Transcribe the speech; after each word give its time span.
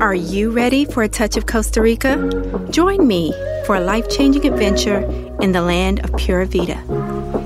Are 0.00 0.14
you 0.14 0.50
ready 0.50 0.84
for 0.84 1.02
a 1.02 1.08
touch 1.08 1.38
of 1.38 1.46
Costa 1.46 1.80
Rica? 1.80 2.16
Join 2.70 3.06
me 3.06 3.32
for 3.64 3.76
a 3.76 3.80
life 3.80 4.06
changing 4.10 4.46
adventure 4.46 4.98
in 5.40 5.52
the 5.52 5.62
land 5.62 6.04
of 6.04 6.12
Pura 6.18 6.44
Vida. 6.44 6.76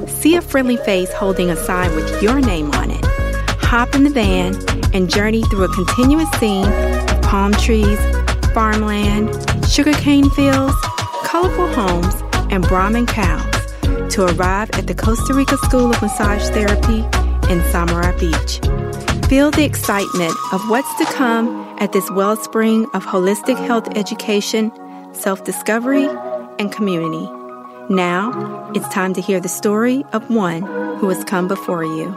See 0.08 0.34
a 0.34 0.42
friendly 0.42 0.76
face 0.78 1.12
holding 1.12 1.48
a 1.48 1.56
sign 1.56 1.94
with 1.94 2.20
your 2.20 2.40
name 2.40 2.72
on 2.72 2.90
it. 2.90 3.04
Hop 3.60 3.94
in 3.94 4.02
the 4.02 4.10
van 4.10 4.56
and 4.92 5.08
journey 5.08 5.42
through 5.44 5.62
a 5.62 5.74
continuous 5.74 6.28
scene 6.40 6.66
of 6.66 7.22
palm 7.22 7.52
trees, 7.52 8.00
farmland, 8.52 9.30
sugarcane 9.68 10.28
fields, 10.30 10.74
colorful 11.22 11.72
homes, 11.72 12.14
and 12.50 12.66
Brahman 12.66 13.06
cows 13.06 13.44
to 14.12 14.24
arrive 14.24 14.70
at 14.72 14.88
the 14.88 14.94
Costa 14.94 15.34
Rica 15.34 15.56
School 15.58 15.90
of 15.90 16.02
Massage 16.02 16.48
Therapy 16.48 17.04
in 17.48 17.62
Samara 17.70 18.12
Beach. 18.18 18.58
Feel 19.28 19.52
the 19.52 19.64
excitement 19.64 20.34
of 20.52 20.60
what's 20.68 20.92
to 20.96 21.04
come 21.14 21.71
at 21.82 21.90
this 21.90 22.08
wellspring 22.12 22.84
of 22.94 23.04
holistic 23.04 23.56
health 23.66 23.88
education, 23.96 24.70
self 25.12 25.42
discovery, 25.42 26.06
and 26.60 26.70
community. 26.70 27.28
Now, 27.92 28.70
it's 28.72 28.88
time 28.90 29.14
to 29.14 29.20
hear 29.20 29.40
the 29.40 29.48
story 29.48 30.04
of 30.12 30.30
one 30.30 30.62
who 30.98 31.08
has 31.08 31.24
come 31.24 31.48
before 31.48 31.82
you. 31.82 32.16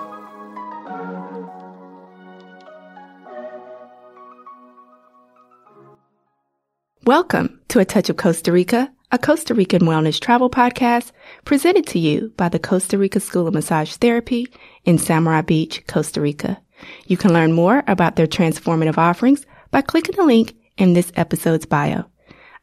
Welcome 7.03 7.59
to 7.69 7.79
A 7.79 7.85
Touch 7.85 8.11
of 8.11 8.17
Costa 8.17 8.51
Rica, 8.51 8.93
a 9.11 9.17
Costa 9.17 9.55
Rican 9.55 9.81
wellness 9.81 10.19
travel 10.19 10.51
podcast 10.51 11.11
presented 11.43 11.87
to 11.87 11.97
you 11.97 12.31
by 12.37 12.49
the 12.49 12.59
Costa 12.59 12.99
Rica 12.99 13.19
School 13.19 13.47
of 13.47 13.55
Massage 13.55 13.95
Therapy 13.95 14.47
in 14.83 14.99
Samara 14.99 15.41
Beach, 15.41 15.81
Costa 15.87 16.21
Rica. 16.21 16.59
You 17.07 17.17
can 17.17 17.33
learn 17.33 17.51
more 17.51 17.83
about 17.87 18.15
their 18.15 18.27
transformative 18.27 18.99
offerings 18.99 19.43
by 19.75 19.81
clicking 19.81 20.15
the 20.15 20.23
link 20.23 20.55
in 20.77 20.93
this 20.93 21.11
episode's 21.17 21.65
bio. 21.65 22.05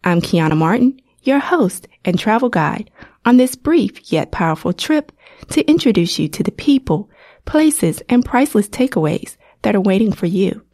I'm 0.02 0.22
Kiana 0.22 0.56
Martin, 0.56 0.98
your 1.24 1.40
host 1.40 1.86
and 2.06 2.18
travel 2.18 2.48
guide 2.48 2.90
on 3.26 3.36
this 3.36 3.54
brief 3.54 4.10
yet 4.10 4.32
powerful 4.32 4.72
trip 4.72 5.12
to 5.50 5.62
introduce 5.68 6.18
you 6.18 6.28
to 6.28 6.42
the 6.42 6.52
people, 6.52 7.10
places, 7.44 8.02
and 8.08 8.24
priceless 8.24 8.66
takeaways 8.66 9.36
that 9.60 9.76
are 9.76 9.80
waiting 9.82 10.10
for 10.10 10.24
you. 10.24 10.64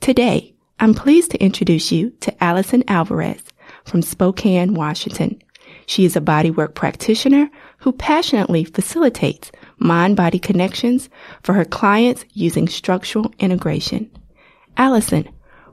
Today, 0.00 0.52
I'm 0.80 0.94
pleased 0.94 1.30
to 1.30 1.40
introduce 1.40 1.92
you 1.92 2.10
to 2.22 2.42
Alison 2.42 2.82
Alvarez 2.88 3.44
from 3.84 4.02
Spokane, 4.02 4.74
Washington. 4.74 5.40
She 5.86 6.04
is 6.04 6.16
a 6.16 6.20
bodywork 6.20 6.74
practitioner 6.74 7.48
who 7.78 7.92
passionately 7.92 8.64
facilitates 8.64 9.52
mind-body 9.78 10.40
connections 10.40 11.08
for 11.44 11.52
her 11.52 11.64
clients 11.64 12.24
using 12.32 12.66
structural 12.66 13.32
integration. 13.38 14.10
Allison, 14.76 15.28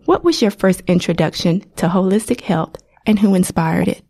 what 0.06 0.24
was 0.24 0.42
your 0.42 0.52
first 0.52 0.82
introduction 0.88 1.62
to 1.78 1.88
holistic 1.88 2.42
health 2.42 2.76
and 3.06 3.20
who 3.20 3.36
inspired 3.36 3.88
it? 3.88 4.04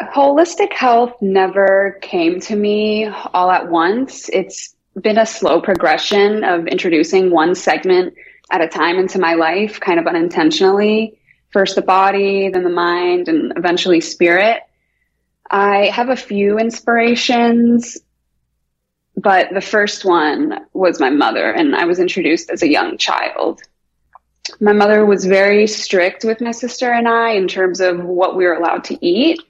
Holistic 0.00 0.72
health 0.72 1.12
never 1.20 1.98
came 2.02 2.40
to 2.40 2.56
me 2.56 3.06
all 3.06 3.50
at 3.50 3.70
once. 3.70 4.28
It's 4.30 4.74
been 5.00 5.18
a 5.18 5.26
slow 5.26 5.60
progression 5.60 6.44
of 6.44 6.66
introducing 6.66 7.30
one 7.30 7.54
segment 7.54 8.14
at 8.50 8.60
a 8.60 8.68
time 8.68 8.98
into 8.98 9.18
my 9.18 9.34
life, 9.34 9.80
kind 9.80 9.98
of 9.98 10.06
unintentionally. 10.06 11.18
First 11.50 11.76
the 11.76 11.82
body, 11.82 12.48
then 12.48 12.64
the 12.64 12.70
mind, 12.70 13.28
and 13.28 13.52
eventually 13.56 14.00
spirit. 14.00 14.62
I 15.50 15.86
have 15.86 16.08
a 16.08 16.16
few 16.16 16.58
inspirations, 16.58 17.98
but 19.16 19.48
the 19.52 19.60
first 19.60 20.04
one 20.04 20.66
was 20.72 21.00
my 21.00 21.10
mother, 21.10 21.50
and 21.50 21.76
I 21.76 21.84
was 21.84 22.00
introduced 22.00 22.50
as 22.50 22.62
a 22.62 22.70
young 22.70 22.98
child 22.98 23.62
my 24.60 24.72
mother 24.72 25.04
was 25.06 25.24
very 25.24 25.66
strict 25.66 26.24
with 26.24 26.40
my 26.40 26.50
sister 26.50 26.92
and 26.92 27.08
I 27.08 27.30
in 27.30 27.48
terms 27.48 27.80
of 27.80 28.04
what 28.04 28.36
we 28.36 28.44
were 28.44 28.54
allowed 28.54 28.84
to 28.84 29.06
eat. 29.06 29.40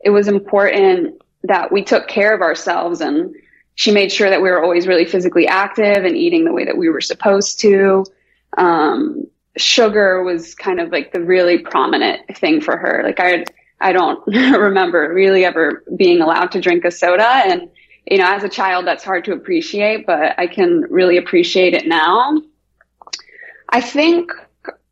It 0.00 0.10
was 0.10 0.28
important 0.28 1.20
that 1.44 1.72
we 1.72 1.82
took 1.82 2.08
care 2.08 2.34
of 2.34 2.42
ourselves 2.42 3.00
and 3.00 3.34
she 3.74 3.90
made 3.90 4.12
sure 4.12 4.30
that 4.30 4.42
we 4.42 4.50
were 4.50 4.62
always 4.62 4.86
really 4.86 5.04
physically 5.04 5.46
active 5.46 6.04
and 6.04 6.16
eating 6.16 6.44
the 6.44 6.52
way 6.52 6.64
that 6.64 6.76
we 6.76 6.88
were 6.88 7.00
supposed 7.00 7.60
to. 7.60 8.04
Um, 8.56 9.26
sugar 9.56 10.22
was 10.22 10.54
kind 10.54 10.80
of 10.80 10.92
like 10.92 11.12
the 11.12 11.20
really 11.20 11.58
prominent 11.58 12.36
thing 12.36 12.60
for 12.60 12.76
her. 12.76 13.02
Like 13.02 13.20
I, 13.20 13.44
I 13.80 13.92
don't 13.92 14.24
remember 14.26 15.12
really 15.12 15.44
ever 15.44 15.82
being 15.96 16.20
allowed 16.20 16.52
to 16.52 16.60
drink 16.60 16.84
a 16.84 16.90
soda. 16.90 17.26
And, 17.26 17.68
you 18.06 18.18
know, 18.18 18.32
as 18.32 18.44
a 18.44 18.48
child, 18.48 18.86
that's 18.86 19.04
hard 19.04 19.24
to 19.24 19.32
appreciate, 19.32 20.06
but 20.06 20.38
I 20.38 20.46
can 20.46 20.82
really 20.90 21.16
appreciate 21.16 21.74
it 21.74 21.86
now. 21.86 22.40
I 23.74 23.80
think 23.80 24.30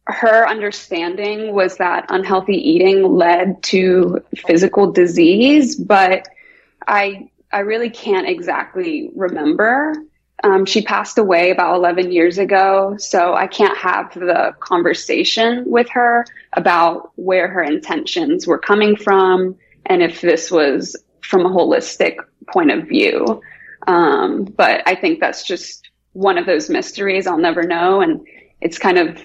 her 0.09 0.48
understanding 0.48 1.54
was 1.54 1.76
that 1.76 2.06
unhealthy 2.09 2.56
eating 2.56 3.04
led 3.04 3.62
to 3.62 4.25
physical 4.44 4.91
disease, 4.91 5.76
but 5.76 6.26
I 6.88 7.31
I 7.53 7.60
really 7.60 7.91
can't 7.91 8.28
exactly 8.28 9.12
remember. 9.15 9.94
Um, 10.42 10.66
she 10.66 10.82
passed 10.82 11.16
away 11.19 11.50
about 11.53 11.76
11 11.76 12.10
years 12.10 12.38
ago, 12.38 12.97
so 12.98 13.34
I 13.34 13.47
can't 13.47 13.78
have 13.78 14.15
the 14.15 14.56
conversation 14.59 15.62
with 15.65 15.88
her 15.91 16.25
about 16.54 17.12
where 17.15 17.47
her 17.47 17.62
intentions 17.62 18.48
were 18.48 18.59
coming 18.59 18.97
from 18.97 19.54
and 19.87 20.03
if 20.03 20.21
this 20.21 20.50
was 20.50 20.97
from 21.21 21.47
a 21.47 21.50
holistic 21.50 22.16
point 22.53 22.72
of 22.72 22.88
view. 22.88 23.42
Um, 23.87 24.42
but 24.44 24.82
I 24.88 24.97
think 24.97 25.21
that's 25.21 25.44
just 25.44 25.88
one 26.15 26.37
of 26.37 26.47
those 26.47 26.69
mysteries 26.69 27.28
I'll 27.28 27.38
never 27.38 27.62
know. 27.62 28.00
And 28.00 28.26
it's 28.62 28.78
kind 28.78 28.99
of 28.99 29.19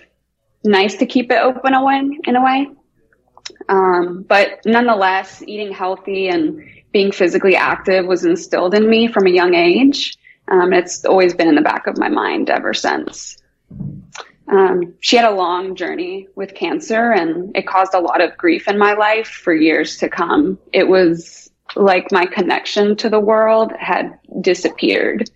nice 0.64 0.96
to 0.98 1.06
keep 1.06 1.32
it 1.32 1.38
open 1.38 1.74
away 1.74 2.02
in 2.26 2.36
a 2.36 2.44
way. 2.44 2.68
Um, 3.70 4.24
but 4.28 4.60
nonetheless, 4.66 5.42
eating 5.46 5.72
healthy 5.72 6.28
and 6.28 6.64
being 6.92 7.12
physically 7.12 7.56
active 7.56 8.06
was 8.06 8.26
instilled 8.26 8.74
in 8.74 8.90
me 8.90 9.08
from 9.08 9.28
a 9.28 9.32
young 9.32 9.54
age. 9.54 10.18
Um, 10.50 10.74
it's 10.74 11.06
always 11.06 11.34
been 11.34 11.48
in 11.48 11.56
the 11.56 11.62
back 11.62 11.88
of 11.88 11.98
my 11.98 12.10
mind 12.10 12.50
ever 12.50 12.74
since. 12.74 13.38
Um, 14.50 14.96
she 15.02 15.18
had 15.18 15.30
a 15.30 15.36
long 15.36 15.76
journey 15.76 16.28
with 16.36 16.56
cancer 16.56 17.12
and 17.12 17.56
it 17.56 17.68
caused 17.68 17.94
a 17.94 18.00
lot 18.00 18.22
of 18.22 18.38
grief 18.38 18.68
in 18.68 18.78
my 18.78 18.94
life 18.94 19.28
for 19.28 19.54
years 19.54 19.98
to 19.98 20.10
come. 20.10 20.58
It 20.72 20.88
was 20.88 21.52
like 21.76 22.12
my 22.12 22.26
connection 22.26 22.96
to 22.98 23.10
the 23.10 23.20
world 23.20 23.74
had 23.78 24.18
disappeared. 24.40 25.30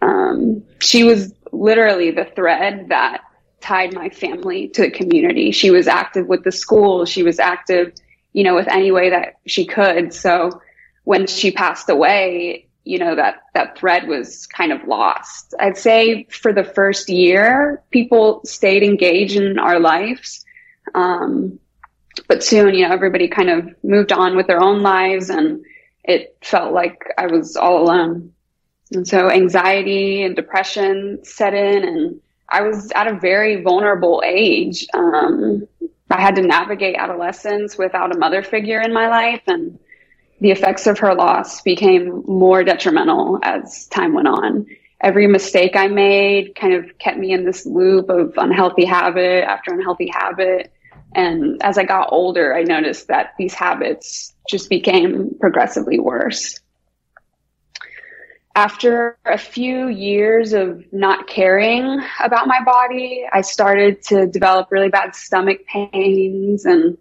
Um, 0.00 0.62
she 0.80 1.02
was 1.02 1.34
literally 1.52 2.12
the 2.12 2.26
thread 2.36 2.86
that 2.90 3.22
tied 3.64 3.94
my 3.94 4.10
family 4.10 4.68
to 4.68 4.82
the 4.82 4.90
community. 4.90 5.50
She 5.50 5.70
was 5.70 5.88
active 5.88 6.26
with 6.26 6.44
the 6.44 6.52
school. 6.52 7.06
She 7.06 7.22
was 7.22 7.38
active, 7.38 7.94
you 8.34 8.44
know, 8.44 8.54
with 8.54 8.68
any 8.68 8.92
way 8.92 9.08
that 9.10 9.38
she 9.46 9.64
could. 9.64 10.12
So 10.12 10.60
when 11.04 11.26
she 11.26 11.50
passed 11.50 11.88
away, 11.88 12.68
you 12.84 12.98
know, 12.98 13.16
that, 13.16 13.44
that 13.54 13.78
thread 13.78 14.06
was 14.06 14.46
kind 14.46 14.70
of 14.70 14.86
lost. 14.86 15.54
I'd 15.58 15.78
say 15.78 16.24
for 16.24 16.52
the 16.52 16.62
first 16.62 17.08
year, 17.08 17.82
people 17.90 18.42
stayed 18.44 18.82
engaged 18.82 19.36
in 19.36 19.58
our 19.58 19.80
lives. 19.80 20.44
Um, 20.94 21.58
but 22.28 22.44
soon, 22.44 22.74
you 22.74 22.86
know, 22.86 22.92
everybody 22.92 23.28
kind 23.28 23.48
of 23.48 23.74
moved 23.82 24.12
on 24.12 24.36
with 24.36 24.46
their 24.46 24.60
own 24.60 24.82
lives 24.82 25.30
and 25.30 25.64
it 26.04 26.36
felt 26.42 26.74
like 26.74 27.02
I 27.16 27.28
was 27.28 27.56
all 27.56 27.82
alone. 27.82 28.34
And 28.92 29.08
so 29.08 29.30
anxiety 29.30 30.22
and 30.22 30.36
depression 30.36 31.20
set 31.24 31.54
in 31.54 31.82
and 31.88 32.20
I 32.48 32.62
was 32.62 32.90
at 32.94 33.06
a 33.06 33.18
very 33.18 33.62
vulnerable 33.62 34.22
age. 34.24 34.86
Um, 34.94 35.66
I 36.10 36.20
had 36.20 36.36
to 36.36 36.42
navigate 36.42 36.96
adolescence 36.96 37.76
without 37.76 38.14
a 38.14 38.18
mother 38.18 38.42
figure 38.42 38.80
in 38.80 38.92
my 38.92 39.08
life, 39.08 39.42
and 39.46 39.78
the 40.40 40.50
effects 40.50 40.86
of 40.86 40.98
her 40.98 41.14
loss 41.14 41.62
became 41.62 42.22
more 42.26 42.62
detrimental 42.62 43.38
as 43.42 43.86
time 43.86 44.12
went 44.12 44.28
on. 44.28 44.66
Every 45.00 45.26
mistake 45.26 45.76
I 45.76 45.88
made 45.88 46.54
kind 46.54 46.74
of 46.74 46.98
kept 46.98 47.18
me 47.18 47.32
in 47.32 47.44
this 47.44 47.66
loop 47.66 48.08
of 48.08 48.34
unhealthy 48.36 48.84
habit 48.84 49.44
after 49.44 49.72
unhealthy 49.72 50.10
habit. 50.12 50.72
And 51.14 51.62
as 51.62 51.78
I 51.78 51.84
got 51.84 52.08
older, 52.10 52.54
I 52.54 52.62
noticed 52.62 53.08
that 53.08 53.34
these 53.38 53.54
habits 53.54 54.34
just 54.48 54.68
became 54.68 55.34
progressively 55.40 55.98
worse 55.98 56.60
after 58.54 59.18
a 59.24 59.36
few 59.36 59.88
years 59.88 60.52
of 60.52 60.84
not 60.92 61.26
caring 61.26 62.00
about 62.20 62.46
my 62.46 62.62
body, 62.64 63.24
I 63.32 63.40
started 63.40 64.02
to 64.04 64.26
develop 64.26 64.70
really 64.70 64.88
bad 64.88 65.14
stomach 65.14 65.66
pains 65.66 66.64
and 66.64 66.96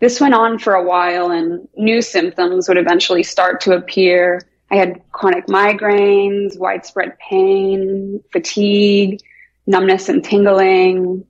this 0.00 0.20
went 0.20 0.34
on 0.34 0.58
for 0.58 0.74
a 0.74 0.82
while 0.82 1.30
and 1.30 1.68
new 1.76 2.02
symptoms 2.02 2.68
would 2.68 2.78
eventually 2.78 3.22
start 3.22 3.60
to 3.62 3.72
appear. 3.72 4.40
I 4.70 4.76
had 4.76 5.00
chronic 5.12 5.46
migraines, 5.46 6.58
widespread 6.58 7.18
pain, 7.18 8.22
fatigue, 8.32 9.20
numbness 9.66 10.08
and 10.08 10.22
tingling. 10.24 11.24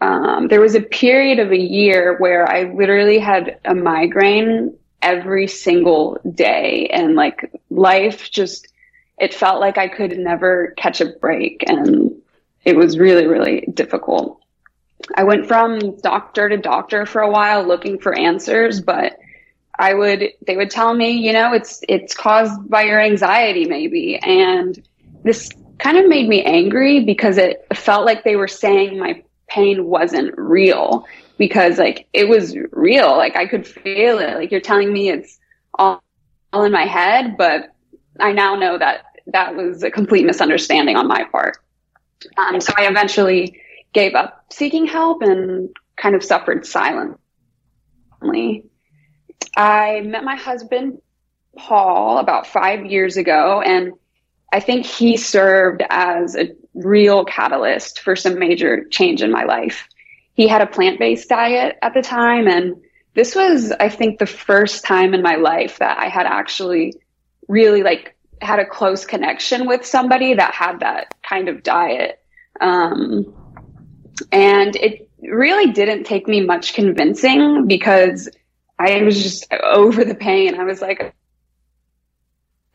Um, 0.00 0.48
there 0.48 0.60
was 0.60 0.74
a 0.74 0.80
period 0.80 1.38
of 1.38 1.52
a 1.52 1.58
year 1.58 2.16
where 2.18 2.48
I 2.48 2.72
literally 2.72 3.18
had 3.18 3.58
a 3.64 3.74
migraine 3.74 4.76
every 5.02 5.46
single 5.46 6.18
day 6.34 6.88
and 6.92 7.14
like 7.14 7.50
life 7.70 8.30
just 8.30 8.68
it 9.18 9.34
felt 9.34 9.60
like 9.60 9.78
I 9.78 9.88
could 9.88 10.18
never 10.18 10.74
catch 10.76 11.00
a 11.00 11.06
break 11.06 11.64
and 11.66 12.12
it 12.64 12.76
was 12.76 12.98
really, 12.98 13.26
really 13.26 13.60
difficult. 13.72 14.40
I 15.14 15.24
went 15.24 15.46
from 15.46 15.96
doctor 16.00 16.48
to 16.48 16.56
doctor 16.56 17.06
for 17.06 17.22
a 17.22 17.30
while 17.30 17.64
looking 17.64 17.98
for 17.98 18.18
answers, 18.18 18.80
but 18.80 19.18
I 19.78 19.94
would, 19.94 20.32
they 20.46 20.56
would 20.56 20.70
tell 20.70 20.94
me, 20.94 21.12
you 21.12 21.32
know, 21.32 21.52
it's, 21.52 21.80
it's 21.88 22.14
caused 22.14 22.68
by 22.68 22.82
your 22.82 23.00
anxiety 23.00 23.66
maybe. 23.66 24.16
And 24.16 24.82
this 25.22 25.50
kind 25.78 25.98
of 25.98 26.08
made 26.08 26.28
me 26.28 26.42
angry 26.42 27.04
because 27.04 27.38
it 27.38 27.66
felt 27.74 28.04
like 28.04 28.24
they 28.24 28.36
were 28.36 28.48
saying 28.48 28.98
my 28.98 29.22
pain 29.48 29.84
wasn't 29.84 30.34
real 30.36 31.06
because 31.38 31.78
like 31.78 32.08
it 32.12 32.28
was 32.28 32.56
real. 32.72 33.16
Like 33.16 33.36
I 33.36 33.46
could 33.46 33.66
feel 33.66 34.18
it. 34.18 34.34
Like 34.34 34.50
you're 34.50 34.60
telling 34.60 34.92
me 34.92 35.10
it's 35.10 35.38
all, 35.74 36.02
all 36.52 36.64
in 36.64 36.72
my 36.72 36.86
head, 36.86 37.36
but 37.36 37.75
I 38.20 38.32
now 38.32 38.54
know 38.54 38.78
that 38.78 39.04
that 39.26 39.56
was 39.56 39.82
a 39.82 39.90
complete 39.90 40.24
misunderstanding 40.24 40.96
on 40.96 41.08
my 41.08 41.24
part. 41.24 41.58
Um, 42.38 42.60
so 42.60 42.72
I 42.76 42.86
eventually 42.86 43.60
gave 43.92 44.14
up 44.14 44.46
seeking 44.50 44.86
help 44.86 45.22
and 45.22 45.70
kind 45.96 46.14
of 46.14 46.22
suffered 46.22 46.66
silently. 46.66 47.18
I 49.56 50.00
met 50.04 50.24
my 50.24 50.36
husband, 50.36 51.00
Paul, 51.56 52.18
about 52.18 52.46
five 52.46 52.86
years 52.86 53.16
ago, 53.16 53.62
and 53.62 53.92
I 54.52 54.60
think 54.60 54.86
he 54.86 55.16
served 55.16 55.82
as 55.88 56.36
a 56.36 56.50
real 56.74 57.24
catalyst 57.24 58.00
for 58.00 58.14
some 58.16 58.38
major 58.38 58.84
change 58.90 59.22
in 59.22 59.30
my 59.30 59.44
life. 59.44 59.88
He 60.34 60.46
had 60.46 60.60
a 60.60 60.66
plant 60.66 60.98
based 60.98 61.28
diet 61.28 61.76
at 61.82 61.94
the 61.94 62.02
time, 62.02 62.46
and 62.46 62.76
this 63.14 63.34
was, 63.34 63.72
I 63.72 63.88
think, 63.88 64.18
the 64.18 64.26
first 64.26 64.84
time 64.84 65.14
in 65.14 65.22
my 65.22 65.36
life 65.36 65.78
that 65.78 65.98
I 65.98 66.08
had 66.08 66.26
actually 66.26 66.92
really 67.48 67.82
like 67.82 68.16
had 68.40 68.58
a 68.58 68.66
close 68.66 69.04
connection 69.04 69.66
with 69.66 69.86
somebody 69.86 70.34
that 70.34 70.52
had 70.52 70.80
that 70.80 71.14
kind 71.22 71.48
of 71.48 71.62
diet. 71.62 72.20
Um, 72.60 73.34
and 74.32 74.74
it 74.76 75.08
really 75.20 75.72
didn't 75.72 76.04
take 76.04 76.28
me 76.28 76.40
much 76.40 76.74
convincing 76.74 77.66
because 77.66 78.28
I 78.78 79.02
was 79.02 79.22
just 79.22 79.46
over 79.52 80.04
the 80.04 80.14
pain. 80.14 80.58
I 80.58 80.64
was 80.64 80.80
like, 80.80 81.14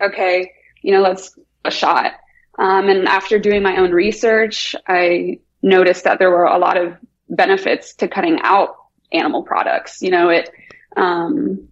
okay, 0.01 0.51
you 0.81 0.94
know, 0.94 1.01
let's 1.01 1.38
a 1.63 1.71
shot. 1.71 2.13
Um, 2.57 2.89
and 2.89 3.07
after 3.07 3.39
doing 3.39 3.63
my 3.63 3.77
own 3.77 3.91
research, 3.91 4.75
I 4.88 5.39
noticed 5.62 6.03
that 6.03 6.19
there 6.19 6.31
were 6.31 6.45
a 6.45 6.57
lot 6.57 6.77
of 6.77 6.97
benefits 7.29 7.95
to 7.95 8.07
cutting 8.07 8.39
out 8.41 8.75
animal 9.12 9.44
products. 9.44 10.01
You 10.01 10.12
know, 10.12 10.29
it, 10.29 10.50
um, 10.97 11.68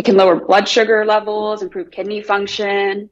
it 0.00 0.06
can 0.06 0.16
lower 0.16 0.36
blood 0.36 0.66
sugar 0.66 1.04
levels, 1.04 1.60
improve 1.60 1.90
kidney 1.90 2.22
function, 2.22 3.10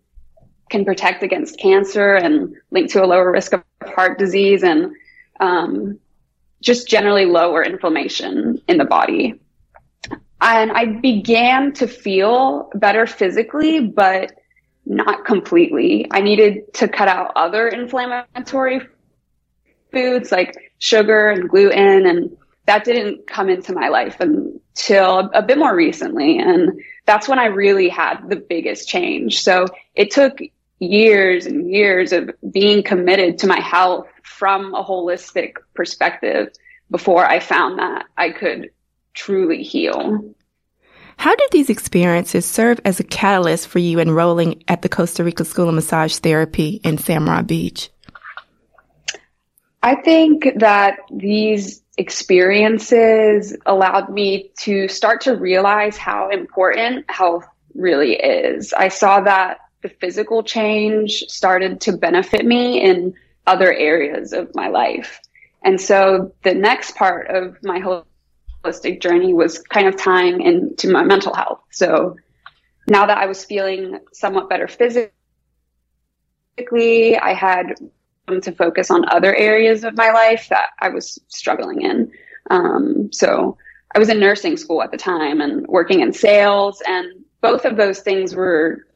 can 0.71 0.87
protect 0.87 1.23
against 1.23 1.59
cancer 1.59 2.15
and 2.15 2.57
link 2.71 2.91
to 2.91 3.05
a 3.05 3.07
lower 3.07 3.31
risk 3.31 3.53
of 3.53 3.63
heart 3.85 4.19
disease 4.19 4.63
and 4.63 4.93
um, 5.39 5.99
just 6.63 6.89
generally 6.89 7.27
lower 7.27 7.63
inflammation 7.63 8.59
in 8.69 8.79
the 8.79 8.87
body. 8.87 9.39
And 10.41 10.73
I 10.73 10.87
began 10.87 11.75
to 11.75 11.87
feel 11.87 12.71
better 12.75 13.07
physically, 13.07 13.81
but 13.81 14.33
not 14.87 15.27
completely. 15.27 16.07
I 16.11 16.23
needed 16.23 16.73
to 16.73 16.89
cut 16.89 17.09
out 17.09 17.33
other 17.37 17.69
inflammatory 17.69 18.81
foods 19.93 20.33
like 20.33 20.57
sugar 20.79 21.29
and 21.29 21.51
gluten 21.51 22.07
and 22.07 22.35
that 22.69 22.85
didn't 22.85 23.27
come 23.27 23.49
into 23.49 23.73
my 23.73 23.89
life 23.89 24.21
until 24.21 25.31
a 25.33 25.43
bit 25.43 25.57
more 25.57 25.75
recently. 25.75 26.39
And 26.39 26.79
that's 27.07 27.27
when 27.27 27.39
I 27.39 27.47
really 27.47 27.89
had 27.89 28.29
the 28.29 28.37
biggest 28.37 28.87
change. 28.87 29.41
So 29.41 29.65
it 29.95 30.11
took 30.11 30.39
years 30.79 31.47
and 31.47 31.71
years 31.71 32.13
of 32.13 32.31
being 32.53 32.83
committed 32.83 33.39
to 33.39 33.47
my 33.47 33.59
health 33.59 34.07
from 34.23 34.75
a 34.75 34.85
holistic 34.85 35.55
perspective 35.75 36.53
before 36.91 37.25
I 37.25 37.41
found 37.41 37.79
that 37.79 38.05
I 38.19 38.31
could 38.31 38.71
truly 39.15 39.63
heal. 39.63 40.35
How 41.17 41.35
did 41.35 41.49
these 41.51 41.71
experiences 41.71 42.45
serve 42.45 42.81
as 42.85 43.01
a 43.01 43.05
catalyst 43.05 43.67
for 43.67 43.79
you 43.79 43.99
enrolling 43.99 44.63
at 44.69 44.83
the 44.83 44.91
Costa 44.91 45.25
Rica 45.25 45.47
School 45.47 45.71
of 45.71 45.75
Massage 45.75 46.19
Therapy 46.19 46.83
in 46.85 46.99
Samara 46.99 47.43
Beach? 47.43 47.89
I 49.83 49.95
think 49.95 50.47
that 50.57 50.99
these 51.11 51.83
experiences 51.99 53.57
allowed 53.67 54.09
me 54.09 54.53
to 54.61 54.87
start 54.89 55.21
to 55.23 55.35
realize 55.35 55.97
how 55.97 56.31
important 56.31 57.11
health 57.11 57.45
really 57.75 58.15
is. 58.15 58.73
I 58.73 58.89
saw 58.89 59.21
that 59.23 59.59
the 59.83 59.89
physical 59.89 60.45
change 60.45 61.25
started 61.29 61.81
to 61.83 61.97
benefit 61.97 62.47
me 62.47 62.81
in 62.81 63.15
other 63.47 63.73
areas 63.73 64.33
of 64.33 64.55
my 64.55 64.69
life. 64.69 65.21
And 65.65 65.81
so 65.81 66.33
the 66.45 66.55
next 66.55 66.95
part 66.95 67.29
of 67.29 67.57
my 67.65 67.81
holistic 68.65 69.03
journey 69.03 69.35
was 69.35 69.59
kind 69.59 69.89
of 69.89 69.97
tying 69.97 70.41
into 70.41 70.91
my 70.91 71.03
mental 71.03 71.35
health. 71.35 71.63
So 71.73 72.17
now 72.87 73.07
that 73.07 73.19
I 73.19 73.27
was 73.27 73.45
feeling 73.45 73.99
somewhat 74.13 74.49
better 74.49 74.69
physically, 74.69 75.11
I 77.19 77.33
had 77.33 77.75
to 78.29 78.53
focus 78.53 78.91
on 78.91 79.09
other 79.09 79.35
areas 79.35 79.85
of 79.85 79.97
my 79.97 80.11
life 80.11 80.49
that 80.51 80.71
I 80.81 80.89
was 80.89 81.19
struggling 81.29 81.83
in. 81.83 82.13
Um, 82.51 83.11
so 83.13 83.57
I 83.95 83.99
was 83.99 84.09
in 84.09 84.21
nursing 84.21 84.57
school 84.57 84.83
at 84.83 84.91
the 84.91 84.97
time 84.97 85.41
and 85.41 85.67
working 85.67 86.01
in 86.01 86.13
sales, 86.13 86.83
and 86.87 87.25
both 87.41 87.65
of 87.65 87.77
those 87.77 88.01
things 88.01 88.35
were 88.35 88.87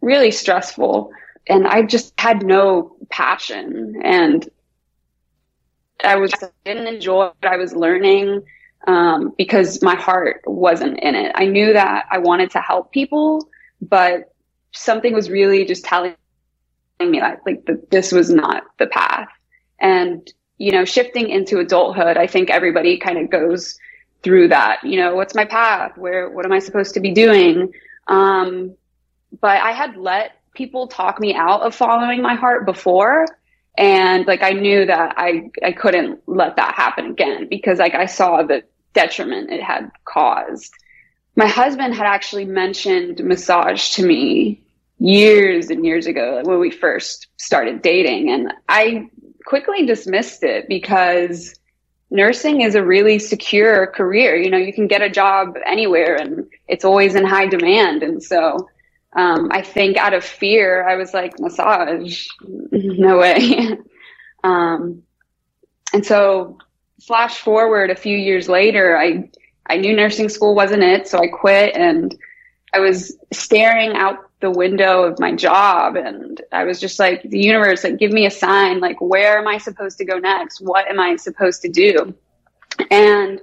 really 0.00 0.30
stressful. 0.30 1.12
And 1.48 1.66
I 1.66 1.82
just 1.82 2.12
had 2.18 2.44
no 2.44 2.96
passion, 3.10 4.00
and 4.04 4.48
I 6.04 6.16
was 6.16 6.32
didn't 6.64 6.86
enjoy 6.86 7.26
what 7.26 7.52
I 7.52 7.56
was 7.56 7.74
learning 7.74 8.42
um, 8.86 9.34
because 9.36 9.82
my 9.82 9.94
heart 9.94 10.42
wasn't 10.46 11.00
in 11.00 11.14
it. 11.14 11.32
I 11.34 11.46
knew 11.46 11.72
that 11.72 12.06
I 12.10 12.18
wanted 12.18 12.50
to 12.52 12.60
help 12.60 12.92
people, 12.92 13.48
but 13.80 14.32
something 14.72 15.12
was 15.12 15.30
really 15.30 15.64
just 15.64 15.84
telling 15.84 16.14
me 17.08 17.20
that 17.20 17.40
like 17.46 17.64
the, 17.66 17.82
this 17.90 18.12
was 18.12 18.30
not 18.30 18.64
the 18.78 18.86
path. 18.86 19.28
And 19.78 20.30
you 20.58 20.72
know, 20.72 20.84
shifting 20.84 21.30
into 21.30 21.58
adulthood, 21.58 22.16
I 22.18 22.26
think 22.26 22.50
everybody 22.50 22.98
kind 22.98 23.18
of 23.18 23.30
goes 23.30 23.78
through 24.22 24.48
that. 24.48 24.84
You 24.84 25.00
know, 25.00 25.14
what's 25.14 25.34
my 25.34 25.44
path? 25.46 25.96
Where 25.96 26.28
what 26.28 26.44
am 26.44 26.52
I 26.52 26.58
supposed 26.58 26.94
to 26.94 27.00
be 27.00 27.12
doing? 27.12 27.72
Um, 28.08 28.74
but 29.40 29.60
I 29.62 29.72
had 29.72 29.96
let 29.96 30.32
people 30.54 30.88
talk 30.88 31.20
me 31.20 31.34
out 31.34 31.62
of 31.62 31.74
following 31.74 32.20
my 32.20 32.34
heart 32.34 32.66
before 32.66 33.26
and 33.78 34.26
like 34.26 34.42
I 34.42 34.50
knew 34.50 34.86
that 34.86 35.14
I 35.16 35.50
I 35.64 35.72
couldn't 35.72 36.20
let 36.26 36.56
that 36.56 36.74
happen 36.74 37.12
again 37.12 37.48
because 37.48 37.78
like 37.78 37.94
I 37.94 38.06
saw 38.06 38.42
the 38.42 38.64
detriment 38.92 39.50
it 39.50 39.62
had 39.62 39.90
caused. 40.04 40.72
My 41.36 41.46
husband 41.46 41.94
had 41.94 42.06
actually 42.06 42.44
mentioned 42.44 43.24
massage 43.24 43.92
to 43.92 44.04
me 44.04 44.62
years 45.00 45.70
and 45.70 45.84
years 45.84 46.06
ago 46.06 46.42
when 46.44 46.60
we 46.60 46.70
first 46.70 47.26
started 47.38 47.82
dating 47.82 48.30
and 48.30 48.52
I 48.68 49.08
quickly 49.46 49.86
dismissed 49.86 50.44
it 50.44 50.68
because 50.68 51.58
nursing 52.10 52.60
is 52.60 52.74
a 52.74 52.84
really 52.84 53.18
secure 53.18 53.86
career. 53.86 54.36
You 54.36 54.50
know, 54.50 54.58
you 54.58 54.72
can 54.72 54.86
get 54.86 55.02
a 55.02 55.08
job 55.08 55.56
anywhere 55.66 56.16
and 56.16 56.46
it's 56.68 56.84
always 56.84 57.14
in 57.14 57.24
high 57.24 57.46
demand. 57.46 58.02
And 58.02 58.22
so, 58.22 58.68
um, 59.16 59.48
I 59.50 59.62
think 59.62 59.96
out 59.96 60.14
of 60.14 60.24
fear, 60.24 60.88
I 60.88 60.96
was 60.96 61.14
like, 61.14 61.38
massage, 61.40 62.26
no 62.40 63.18
way. 63.18 63.78
um, 64.44 65.02
and 65.92 66.04
so 66.04 66.58
flash 67.00 67.38
forward 67.38 67.90
a 67.90 67.96
few 67.96 68.16
years 68.16 68.48
later, 68.48 68.96
I, 68.96 69.30
I 69.66 69.78
knew 69.78 69.96
nursing 69.96 70.28
school 70.28 70.54
wasn't 70.54 70.82
it. 70.82 71.08
So 71.08 71.18
I 71.18 71.28
quit 71.28 71.74
and 71.74 72.16
I 72.72 72.80
was 72.80 73.16
staring 73.32 73.96
out 73.96 74.29
the 74.40 74.50
window 74.50 75.04
of 75.04 75.18
my 75.18 75.34
job 75.34 75.96
and 75.96 76.40
I 76.50 76.64
was 76.64 76.80
just 76.80 76.98
like, 76.98 77.22
the 77.22 77.38
universe, 77.38 77.84
like, 77.84 77.98
give 77.98 78.10
me 78.10 78.26
a 78.26 78.30
sign. 78.30 78.80
Like, 78.80 79.00
where 79.00 79.38
am 79.38 79.46
I 79.46 79.58
supposed 79.58 79.98
to 79.98 80.04
go 80.04 80.18
next? 80.18 80.60
What 80.60 80.88
am 80.88 80.98
I 80.98 81.16
supposed 81.16 81.62
to 81.62 81.68
do? 81.68 82.14
And 82.90 83.40